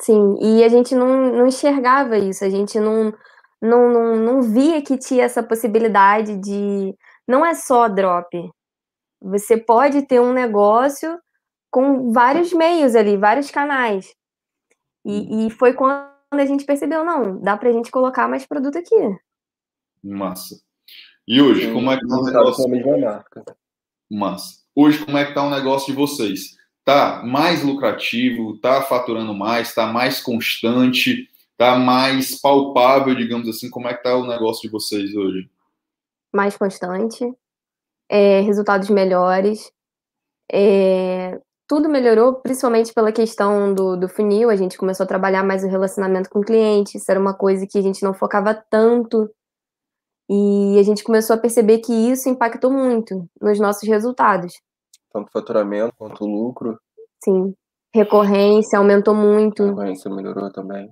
Sim, 0.00 0.36
e 0.40 0.64
a 0.64 0.68
gente 0.68 0.96
não, 0.96 1.32
não 1.32 1.46
enxergava 1.46 2.18
isso, 2.18 2.44
a 2.44 2.50
gente 2.50 2.80
não, 2.80 3.14
não, 3.62 3.88
não, 3.92 4.16
não 4.16 4.42
via 4.42 4.82
que 4.82 4.98
tinha 4.98 5.24
essa 5.24 5.44
possibilidade 5.44 6.36
de. 6.38 6.92
Não 7.26 7.46
é 7.46 7.54
só 7.54 7.88
drop. 7.88 8.50
Você 9.22 9.56
pode 9.56 10.02
ter 10.02 10.20
um 10.20 10.32
negócio 10.32 11.20
com 11.70 12.10
vários 12.10 12.52
meios 12.52 12.96
ali, 12.96 13.16
vários 13.16 13.48
canais. 13.48 14.12
E, 15.04 15.20
hum. 15.20 15.46
e 15.46 15.50
foi 15.50 15.72
quando 15.72 16.10
a 16.32 16.46
gente 16.46 16.64
percebeu, 16.64 17.04
não, 17.04 17.40
dá 17.40 17.56
pra 17.56 17.70
gente 17.70 17.92
colocar 17.92 18.26
mais 18.26 18.44
produto 18.44 18.76
aqui. 18.76 19.16
Massa. 20.02 20.56
E 21.28 21.40
hoje, 21.40 21.70
como 21.72 21.92
é 21.92 21.98
que 21.98 22.08
tá 22.08 22.18
o 22.18 22.24
negócio? 22.24 22.64
Massa. 24.10 24.58
Hoje, 24.74 25.04
como 25.04 25.18
é 25.18 25.26
que 25.26 25.34
tá 25.34 25.44
o 25.44 25.50
negócio 25.50 25.92
de 25.92 25.96
vocês? 25.96 26.58
está 26.88 27.22
mais 27.22 27.62
lucrativo, 27.62 28.54
está 28.54 28.80
faturando 28.80 29.34
mais, 29.34 29.68
está 29.68 29.86
mais 29.86 30.22
constante, 30.22 31.28
está 31.52 31.78
mais 31.78 32.40
palpável, 32.40 33.14
digamos 33.14 33.46
assim? 33.46 33.68
Como 33.68 33.86
é 33.86 33.92
que 33.92 33.98
está 33.98 34.16
o 34.16 34.26
negócio 34.26 34.62
de 34.62 34.70
vocês 34.70 35.14
hoje? 35.14 35.50
Mais 36.32 36.56
constante, 36.56 37.30
é, 38.08 38.40
resultados 38.40 38.88
melhores, 38.88 39.70
é, 40.50 41.38
tudo 41.68 41.90
melhorou, 41.90 42.36
principalmente 42.36 42.94
pela 42.94 43.12
questão 43.12 43.74
do, 43.74 43.94
do 43.94 44.08
funil. 44.08 44.48
A 44.48 44.56
gente 44.56 44.78
começou 44.78 45.04
a 45.04 45.08
trabalhar 45.08 45.44
mais 45.44 45.62
o 45.62 45.68
relacionamento 45.68 46.30
com 46.30 46.38
o 46.38 46.44
cliente, 46.44 46.96
isso 46.96 47.10
era 47.10 47.20
uma 47.20 47.34
coisa 47.34 47.66
que 47.66 47.78
a 47.78 47.82
gente 47.82 48.02
não 48.02 48.14
focava 48.14 48.54
tanto. 48.54 49.30
E 50.30 50.78
a 50.78 50.82
gente 50.82 51.02
começou 51.02 51.34
a 51.34 51.38
perceber 51.38 51.78
que 51.78 51.92
isso 51.92 52.28
impactou 52.28 52.70
muito 52.70 53.28
nos 53.40 53.58
nossos 53.58 53.88
resultados 53.88 54.54
tanto 55.12 55.30
faturamento 55.30 55.94
quanto 55.96 56.26
lucro. 56.26 56.78
Sim. 57.22 57.54
Recorrência 57.94 58.78
aumentou 58.78 59.14
muito. 59.14 59.64
Recorrência 59.64 60.10
melhorou 60.10 60.52
também. 60.52 60.88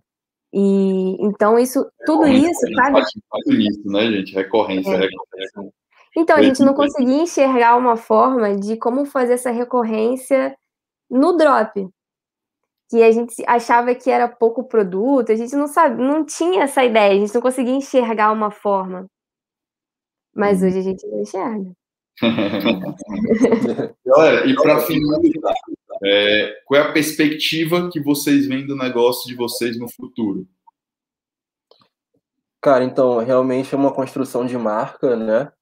E 0.53 1.16
então 1.20 1.59
isso, 1.59 1.87
tudo 2.07 2.27
isso, 2.27 2.61
sabe? 2.75 3.01
Isso, 3.49 3.83
né, 3.87 4.11
gente? 4.11 4.33
Recorrência, 4.33 4.90
é. 4.90 4.96
recorrência. 4.96 5.72
Então 6.16 6.37
a 6.37 6.42
gente 6.42 6.62
não 6.62 6.72
conseguia 6.72 7.22
enxergar 7.22 7.77
uma 7.77 7.96
forma 7.96 8.57
de 8.57 8.77
como 8.77 9.05
fazer 9.05 9.35
essa 9.35 9.51
recorrência 9.51 10.57
no 11.11 11.37
drop. 11.37 11.87
Que 12.88 13.03
a 13.03 13.11
gente 13.11 13.35
achava 13.46 13.94
que 13.94 14.11
era 14.11 14.29
pouco 14.29 14.64
produto, 14.64 15.31
a 15.33 15.35
gente 15.35 15.55
não 15.57 15.66
sabe, 15.66 16.01
não 16.01 16.25
tinha 16.25 16.62
essa 16.62 16.85
ideia, 16.85 17.12
a 17.12 17.18
gente 17.18 17.35
não 17.35 17.42
conseguia 17.42 17.75
enxergar 17.75 18.33
uma 18.33 18.51
forma. 18.51 19.07
Mas 20.37 20.61
uhum. 20.61 20.68
hoje 20.68 20.79
a 20.79 20.83
gente 20.83 21.07
enxerga. 21.07 21.72
Galera, 24.07 24.46
e 24.46 24.55
para 24.55 24.81
finalizar, 24.81 25.55
é, 26.05 26.62
qual 26.64 26.81
é 26.81 26.85
a 26.85 26.92
perspectiva 26.92 27.90
que 27.90 28.01
vocês 28.01 28.46
veem 28.46 28.66
do 28.66 28.77
negócio 28.77 29.27
de 29.27 29.35
vocês 29.35 29.79
no 29.79 29.88
futuro? 29.90 30.46
Cara, 32.61 32.85
então, 32.85 33.18
realmente 33.18 33.75
é 33.75 33.79
uma 33.79 33.94
construção 33.94 34.44
de 34.46 34.57
marca, 34.59 35.16
né? 35.16 35.53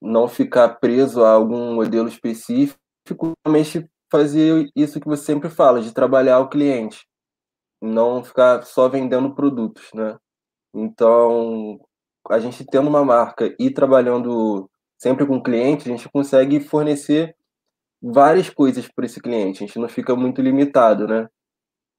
Não 0.00 0.28
ficar 0.28 0.68
preso 0.76 1.24
a 1.24 1.32
algum 1.32 1.74
modelo 1.74 2.08
específico, 2.08 2.78
realmente 3.44 3.88
fazer 4.10 4.70
isso 4.76 5.00
que 5.00 5.08
você 5.08 5.24
sempre 5.24 5.48
fala, 5.48 5.80
de 5.80 5.92
trabalhar 5.92 6.40
o 6.40 6.48
cliente, 6.48 7.06
não 7.80 8.22
ficar 8.22 8.62
só 8.62 8.88
vendendo 8.88 9.34
produtos, 9.34 9.88
né? 9.94 10.16
Então, 10.74 11.80
a 12.30 12.38
gente 12.38 12.64
tendo 12.64 12.88
uma 12.88 13.04
marca 13.04 13.54
e 13.58 13.70
trabalhando 13.70 14.70
sempre 14.96 15.26
com 15.26 15.36
o 15.36 15.42
cliente, 15.42 15.88
a 15.88 15.96
gente 15.96 16.08
consegue 16.08 16.60
fornecer 16.60 17.34
várias 18.00 18.48
coisas 18.50 18.88
para 18.88 19.06
esse 19.06 19.20
cliente, 19.20 19.62
a 19.62 19.66
gente 19.66 19.78
não 19.78 19.88
fica 19.88 20.14
muito 20.14 20.40
limitado, 20.40 21.06
né? 21.06 21.28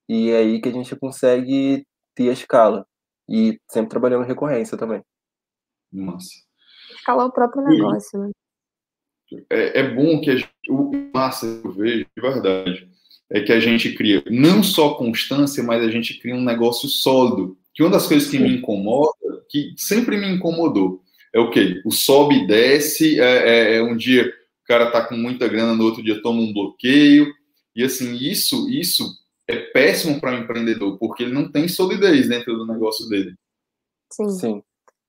E 0.08 0.30
é 0.30 0.38
aí 0.38 0.60
que 0.60 0.68
a 0.68 0.72
gente 0.72 0.96
consegue 0.96 1.86
ter 2.14 2.30
a 2.30 2.32
escala. 2.32 2.86
E 3.28 3.60
sempre 3.68 3.90
trabalhando 3.90 4.24
em 4.24 4.28
recorrência 4.28 4.76
também. 4.76 5.02
Massa. 5.92 6.30
Escalar 6.90 7.26
o 7.26 7.32
próprio 7.32 7.62
negócio, 7.62 8.18
né? 8.18 8.30
É, 9.48 9.80
é 9.80 9.94
bom 9.94 10.20
que 10.20 10.30
a 10.30 10.36
gente, 10.36 10.50
o 10.68 10.90
massa 11.14 11.46
eu 11.46 11.70
vejo, 11.70 12.06
de 12.16 12.20
verdade, 12.20 12.90
é 13.30 13.40
que 13.40 13.52
a 13.52 13.60
gente 13.60 13.94
cria 13.94 14.22
não 14.28 14.62
só 14.62 14.94
constância, 14.94 15.62
mas 15.62 15.84
a 15.84 15.90
gente 15.90 16.18
cria 16.18 16.34
um 16.34 16.42
negócio 16.42 16.88
sólido. 16.88 17.56
Que 17.80 17.84
uma 17.84 17.92
das 17.92 18.06
coisas 18.06 18.28
que 18.28 18.38
me 18.38 18.58
incomoda, 18.58 19.10
que 19.48 19.72
sempre 19.74 20.18
me 20.18 20.28
incomodou, 20.28 21.02
é 21.32 21.40
o 21.40 21.50
quê? 21.50 21.80
O 21.82 21.90
sobe 21.90 22.34
e 22.34 22.46
desce, 22.46 23.18
é, 23.18 23.24
é, 23.48 23.76
é 23.76 23.82
um 23.82 23.96
dia 23.96 24.26
o 24.26 24.66
cara 24.68 24.90
tá 24.90 25.02
com 25.02 25.16
muita 25.16 25.48
grana, 25.48 25.74
no 25.74 25.84
outro 25.84 26.02
dia 26.02 26.20
toma 26.20 26.42
um 26.42 26.52
bloqueio. 26.52 27.32
E 27.74 27.82
assim, 27.82 28.16
isso, 28.16 28.68
isso 28.68 29.02
é 29.48 29.56
péssimo 29.56 30.20
para 30.20 30.32
o 30.38 30.42
empreendedor, 30.42 30.98
porque 30.98 31.22
ele 31.22 31.32
não 31.32 31.50
tem 31.50 31.68
solidez 31.68 32.28
dentro 32.28 32.54
do 32.54 32.66
negócio 32.66 33.08
dele. 33.08 33.34
Sim. 34.12 34.28
Sim. 34.28 34.62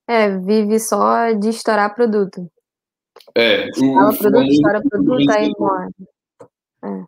É, 0.08 0.30
vive 0.38 0.80
só 0.80 1.30
de 1.34 1.50
estourar 1.50 1.94
produto. 1.94 2.50
É, 3.36 3.68
o, 3.68 4.18
produto, 4.18 4.50
estoura 4.50 4.82
produto, 4.82 5.30
aí 5.30 5.52
morre. 5.60 5.92
É. 6.86 7.04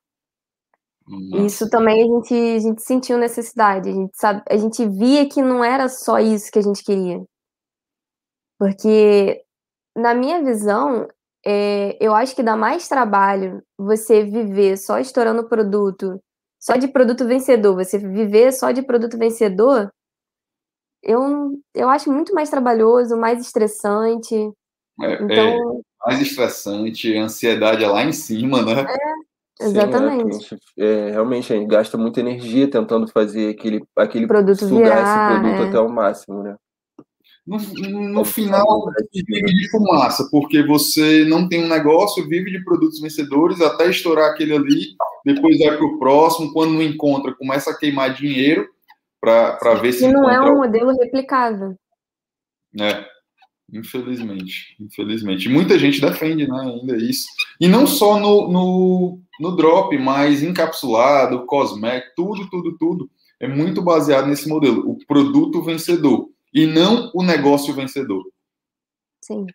Isso 1.45 1.69
também 1.69 2.03
a 2.03 2.05
gente, 2.05 2.33
a 2.33 2.59
gente 2.59 2.81
sentiu 2.81 3.17
necessidade, 3.17 3.89
a 3.89 3.93
gente, 3.93 4.11
sabe, 4.15 4.43
a 4.49 4.57
gente 4.57 4.87
via 4.87 5.27
que 5.27 5.41
não 5.41 5.63
era 5.63 5.89
só 5.89 6.19
isso 6.19 6.51
que 6.51 6.59
a 6.59 6.61
gente 6.61 6.83
queria. 6.83 7.23
Porque, 8.59 9.43
na 9.95 10.13
minha 10.13 10.43
visão, 10.43 11.07
é, 11.45 11.97
eu 11.99 12.15
acho 12.15 12.35
que 12.35 12.43
dá 12.43 12.55
mais 12.55 12.87
trabalho 12.87 13.61
você 13.77 14.23
viver 14.23 14.77
só 14.77 14.99
estourando 14.99 15.49
produto, 15.49 16.19
só 16.59 16.75
de 16.77 16.87
produto 16.87 17.27
vencedor, 17.27 17.75
você 17.75 17.97
viver 17.97 18.53
só 18.53 18.71
de 18.71 18.81
produto 18.81 19.17
vencedor, 19.17 19.91
eu, 21.03 21.59
eu 21.75 21.89
acho 21.89 22.09
muito 22.11 22.33
mais 22.33 22.49
trabalhoso, 22.49 23.17
mais 23.17 23.41
estressante. 23.41 24.33
É, 25.01 25.23
então, 25.23 25.27
é 25.27 25.57
mais 26.07 26.21
estressante, 26.21 27.17
a 27.17 27.23
ansiedade 27.23 27.83
é 27.83 27.87
lá 27.87 28.03
em 28.03 28.13
cima, 28.13 28.61
né? 28.61 28.81
É, 28.81 29.32
exatamente. 29.59 30.43
Sim, 30.43 30.57
é, 30.77 31.11
realmente, 31.11 31.51
a 31.51 31.55
gente 31.55 31.67
gasta 31.67 31.97
muita 31.97 32.19
energia 32.19 32.69
tentando 32.69 33.07
fazer 33.07 33.49
aquele, 33.49 33.83
aquele 33.95 34.27
produto 34.27 34.59
sugar 34.59 34.83
virar, 34.83 35.03
esse 35.03 35.41
produto 35.41 35.63
é. 35.63 35.69
até 35.69 35.79
o 35.79 35.89
máximo, 35.89 36.43
né? 36.43 36.55
No, 37.45 37.57
no 37.57 38.23
final, 38.23 38.85
vive 39.13 39.53
de 39.53 39.69
fumaça, 39.69 40.25
porque 40.31 40.65
você 40.65 41.25
não 41.25 41.49
tem 41.49 41.65
um 41.65 41.67
negócio, 41.67 42.27
vive 42.29 42.49
de 42.49 42.63
produtos 42.63 43.01
vencedores 43.01 43.59
até 43.59 43.89
estourar 43.89 44.31
aquele 44.31 44.55
ali, 44.55 44.95
depois 45.25 45.59
vai 45.59 45.75
para 45.75 45.85
o 45.85 45.99
próximo, 45.99 46.53
quando 46.53 46.73
não 46.73 46.81
encontra, 46.81 47.35
começa 47.35 47.71
a 47.71 47.77
queimar 47.77 48.13
dinheiro 48.13 48.69
para 49.19 49.73
ver 49.81 49.91
se. 49.91 50.05
E 50.05 50.11
não 50.11 50.29
é 50.29 50.39
um 50.39 50.55
modelo 50.55 50.91
replicável. 50.97 51.75
É, 52.79 53.05
infelizmente. 53.73 54.75
Infelizmente. 54.79 55.49
Muita 55.49 55.77
gente 55.77 55.99
defende 55.99 56.47
né, 56.47 56.59
ainda 56.61 56.95
isso. 56.97 57.27
E 57.59 57.67
não 57.67 57.87
só 57.87 58.19
no, 58.19 58.49
no, 58.49 59.19
no 59.39 59.55
drop, 59.55 59.97
mas 59.97 60.43
encapsulado, 60.43 61.45
cosmético, 61.45 62.13
tudo, 62.15 62.49
tudo, 62.49 62.77
tudo. 62.77 63.09
É 63.39 63.47
muito 63.47 63.81
baseado 63.81 64.27
nesse 64.27 64.47
modelo, 64.47 64.89
o 64.89 64.97
produto 65.05 65.61
vencedor 65.63 66.29
e 66.53 66.65
não 66.65 67.11
o 67.13 67.23
negócio 67.23 67.73
vencedor. 67.73 68.23
Sim. 69.21 69.47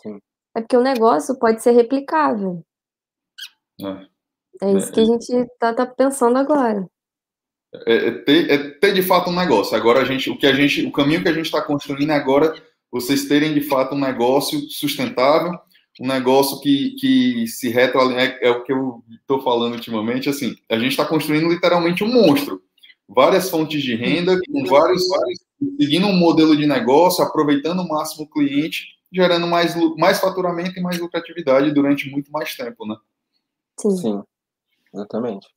Sim. 0.00 0.20
É 0.56 0.60
porque 0.60 0.76
o 0.76 0.82
negócio 0.82 1.36
pode 1.38 1.62
ser 1.62 1.72
replicável. 1.72 2.64
É, 3.80 4.66
é 4.68 4.72
isso 4.72 4.88
é, 4.90 4.92
que 4.92 5.00
a 5.00 5.04
gente 5.04 5.32
está 5.32 5.74
tá 5.74 5.84
pensando 5.84 6.38
agora. 6.38 6.88
É, 7.86 7.94
é, 7.94 8.10
ter, 8.12 8.50
é, 8.50 8.70
ter, 8.78 8.94
de 8.94 9.02
fato 9.02 9.30
um 9.30 9.34
negócio. 9.36 9.76
Agora 9.76 10.00
a 10.00 10.04
gente, 10.04 10.30
o 10.30 10.38
que 10.38 10.46
a 10.46 10.52
gente, 10.52 10.86
o 10.86 10.92
caminho 10.92 11.22
que 11.22 11.28
a 11.28 11.32
gente 11.32 11.46
está 11.46 11.60
construindo 11.60 12.10
é 12.10 12.14
agora 12.14 12.54
vocês 12.94 13.24
terem 13.24 13.52
de 13.52 13.60
fato 13.60 13.96
um 13.96 13.98
negócio 13.98 14.60
sustentável, 14.70 15.58
um 16.00 16.06
negócio 16.06 16.60
que, 16.60 16.90
que 16.90 17.44
se 17.48 17.68
retroalimenta, 17.68 18.38
é, 18.40 18.46
é 18.46 18.50
o 18.52 18.62
que 18.62 18.72
eu 18.72 19.02
estou 19.20 19.42
falando 19.42 19.74
ultimamente, 19.74 20.28
assim, 20.28 20.54
a 20.70 20.78
gente 20.78 20.92
está 20.92 21.04
construindo 21.04 21.48
literalmente 21.48 22.04
um 22.04 22.12
monstro. 22.12 22.62
Várias 23.08 23.50
fontes 23.50 23.82
de 23.82 23.96
renda, 23.96 24.38
com 24.48 24.64
vários, 24.64 25.08
vários 25.08 25.40
seguindo 25.76 26.06
um 26.06 26.16
modelo 26.16 26.56
de 26.56 26.68
negócio, 26.68 27.24
aproveitando 27.24 27.80
o 27.80 27.88
máximo 27.88 28.26
o 28.26 28.30
cliente, 28.30 28.86
gerando 29.12 29.48
mais, 29.48 29.74
mais 29.98 30.20
faturamento 30.20 30.78
e 30.78 30.82
mais 30.82 30.96
lucratividade 30.96 31.74
durante 31.74 32.08
muito 32.08 32.30
mais 32.30 32.54
tempo, 32.56 32.86
né? 32.86 32.94
Sim. 33.80 33.96
Sim, 33.96 34.22
exatamente. 34.94 35.48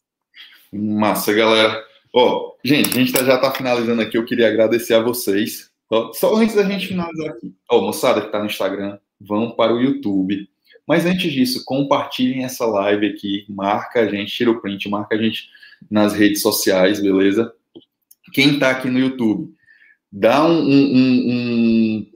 Massa, 0.74 1.32
galera. 1.34 1.86
Ó, 2.12 2.56
gente, 2.64 2.90
a 2.90 3.00
gente 3.00 3.12
tá, 3.12 3.24
já 3.24 3.36
está 3.36 3.52
finalizando 3.52 4.02
aqui. 4.02 4.18
Eu 4.18 4.26
queria 4.26 4.48
agradecer 4.48 4.96
a 4.96 5.04
vocês. 5.04 5.72
Só 6.14 6.36
antes 6.36 6.56
da 6.56 6.64
gente 6.64 6.88
finalizar 6.88 7.30
aqui. 7.30 7.54
Ó, 7.70 7.82
moçada 7.82 8.20
que 8.20 8.28
está 8.28 8.40
no 8.40 8.46
Instagram, 8.46 8.98
vão 9.20 9.52
para 9.52 9.74
o 9.74 9.82
YouTube. 9.82 10.50
Mas 10.88 11.06
antes 11.06 11.32
disso, 11.32 11.64
compartilhem 11.66 12.44
essa 12.44 12.66
live 12.66 13.08
aqui, 13.08 13.46
marca 13.50 14.02
a 14.02 14.08
gente, 14.08 14.32
tira 14.32 14.52
o 14.52 14.62
print, 14.62 14.88
marca 14.90 15.16
a 15.16 15.22
gente 15.22 15.50
nas 15.90 16.14
redes 16.14 16.42
sociais, 16.42 17.02
beleza? 17.02 17.54
Quem 18.34 18.54
está 18.54 18.72
aqui 18.72 18.90
no 18.90 19.00
YouTube, 19.00 19.54
dá 20.12 20.46
um, 20.46 20.60
um, 20.60 20.96
um, 20.96 21.30
um, 21.30 22.12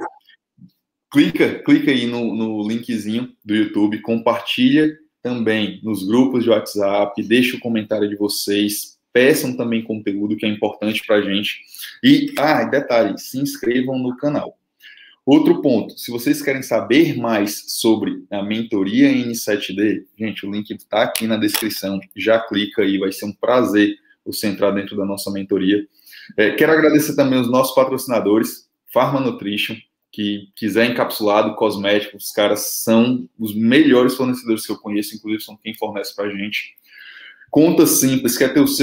clica, 1.11 1.61
clica 1.63 1.91
aí 1.91 2.05
no, 2.07 2.33
no 2.33 2.67
linkzinho 2.67 3.33
do 3.43 3.55
YouTube, 3.55 4.01
compartilha 4.01 4.97
também 5.21 5.79
nos 5.83 6.07
grupos 6.07 6.43
de 6.43 6.49
WhatsApp, 6.49 7.21
deixa 7.23 7.57
o 7.57 7.59
comentário 7.59 8.09
de 8.09 8.15
vocês, 8.15 8.97
peçam 9.13 9.55
também 9.55 9.83
conteúdo 9.83 10.35
que 10.35 10.45
é 10.45 10.49
importante 10.49 11.03
para 11.05 11.17
a 11.17 11.21
gente. 11.21 11.61
E, 12.03 12.33
ah, 12.37 12.63
detalhe, 12.63 13.17
se 13.17 13.39
inscrevam 13.39 13.97
no 13.97 14.15
canal. 14.17 14.57
Outro 15.25 15.61
ponto, 15.61 15.97
se 15.99 16.09
vocês 16.09 16.41
querem 16.41 16.63
saber 16.63 17.15
mais 17.15 17.65
sobre 17.67 18.25
a 18.31 18.41
mentoria 18.41 19.09
N7D, 19.09 20.03
gente, 20.17 20.45
o 20.45 20.51
link 20.51 20.71
está 20.71 21.03
aqui 21.03 21.27
na 21.27 21.37
descrição, 21.37 21.99
já 22.15 22.39
clica 22.39 22.81
aí, 22.81 22.97
vai 22.97 23.11
ser 23.11 23.25
um 23.25 23.33
prazer 23.33 23.95
você 24.25 24.47
entrar 24.47 24.71
dentro 24.71 24.97
da 24.97 25.05
nossa 25.05 25.29
mentoria. 25.31 25.87
É, 26.37 26.51
quero 26.51 26.71
agradecer 26.71 27.15
também 27.15 27.39
os 27.39 27.49
nossos 27.49 27.75
patrocinadores, 27.75 28.67
Pharma 28.91 29.19
Nutrition, 29.19 29.75
que 30.11 30.49
quiser 30.55 30.89
encapsulado, 30.89 31.55
cosmético, 31.55 32.17
os 32.17 32.31
caras 32.31 32.81
são 32.83 33.29
os 33.39 33.55
melhores 33.55 34.15
fornecedores 34.15 34.65
que 34.65 34.71
eu 34.71 34.77
conheço, 34.77 35.15
inclusive 35.15 35.43
são 35.43 35.55
quem 35.55 35.73
fornece 35.75 36.15
para 36.15 36.25
a 36.25 36.35
gente. 36.35 36.75
Conta 37.51 37.85
simples, 37.85 38.37
quer 38.37 38.53
ter 38.53 38.61
os 38.61 38.77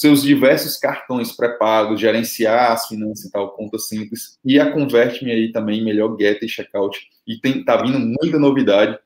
seus 0.00 0.22
diversos 0.22 0.76
cartões 0.76 1.30
pré-pagos, 1.30 2.00
gerenciar 2.00 2.72
as 2.72 2.88
finanças 2.88 3.26
e 3.26 3.30
tal, 3.30 3.52
conta 3.52 3.78
simples. 3.78 4.36
E 4.44 4.58
a 4.58 4.72
Converte-me 4.72 5.30
aí 5.30 5.52
também, 5.52 5.84
melhor 5.84 6.16
get 6.18 6.42
e 6.42 6.48
checkout. 6.48 6.98
E 7.24 7.38
tem, 7.38 7.64
tá 7.64 7.80
vindo 7.80 8.00
muita 8.00 8.36
novidade. 8.36 8.98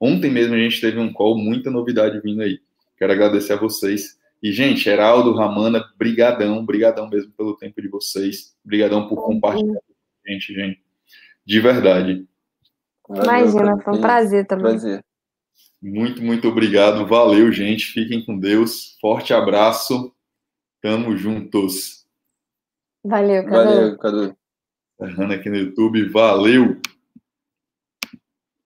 Ontem 0.00 0.30
mesmo 0.30 0.54
a 0.54 0.58
gente 0.58 0.80
teve 0.80 0.96
um 1.00 1.12
call, 1.12 1.36
muita 1.36 1.72
novidade 1.72 2.20
vindo 2.20 2.40
aí. 2.40 2.60
Quero 2.96 3.12
agradecer 3.12 3.54
a 3.54 3.56
vocês. 3.56 4.16
E, 4.40 4.52
gente, 4.52 4.88
Heraldo, 4.88 5.34
Ramana, 5.34 5.84
brigadão, 5.98 6.64
brigadão 6.64 7.08
mesmo 7.08 7.32
pelo 7.32 7.56
tempo 7.56 7.82
de 7.82 7.88
vocês. 7.88 8.54
Brigadão 8.64 9.08
por 9.08 9.24
compartilhar 9.24 9.74
com 9.74 9.92
a 10.24 10.30
gente, 10.32 10.54
gente. 10.54 10.80
De 11.44 11.60
verdade. 11.60 12.28
Imagina, 13.10 13.76
foi 13.80 13.94
um 13.94 14.00
prazer 14.00 14.46
também. 14.46 14.78
Prazer. 14.78 15.04
Muito, 15.82 16.22
muito 16.22 16.46
obrigado. 16.46 17.04
Valeu, 17.06 17.50
gente. 17.50 17.86
Fiquem 17.86 18.24
com 18.24 18.38
Deus. 18.38 18.96
Forte 19.00 19.34
abraço. 19.34 20.14
Tamo 20.80 21.16
juntos. 21.16 22.06
Valeu, 23.04 23.44
Cadu. 23.44 23.64
Valeu, 23.64 23.98
Cadu. 23.98 24.36
Errando 25.00 25.34
aqui 25.34 25.50
no 25.50 25.56
YouTube. 25.56 26.08
Valeu. 26.08 26.80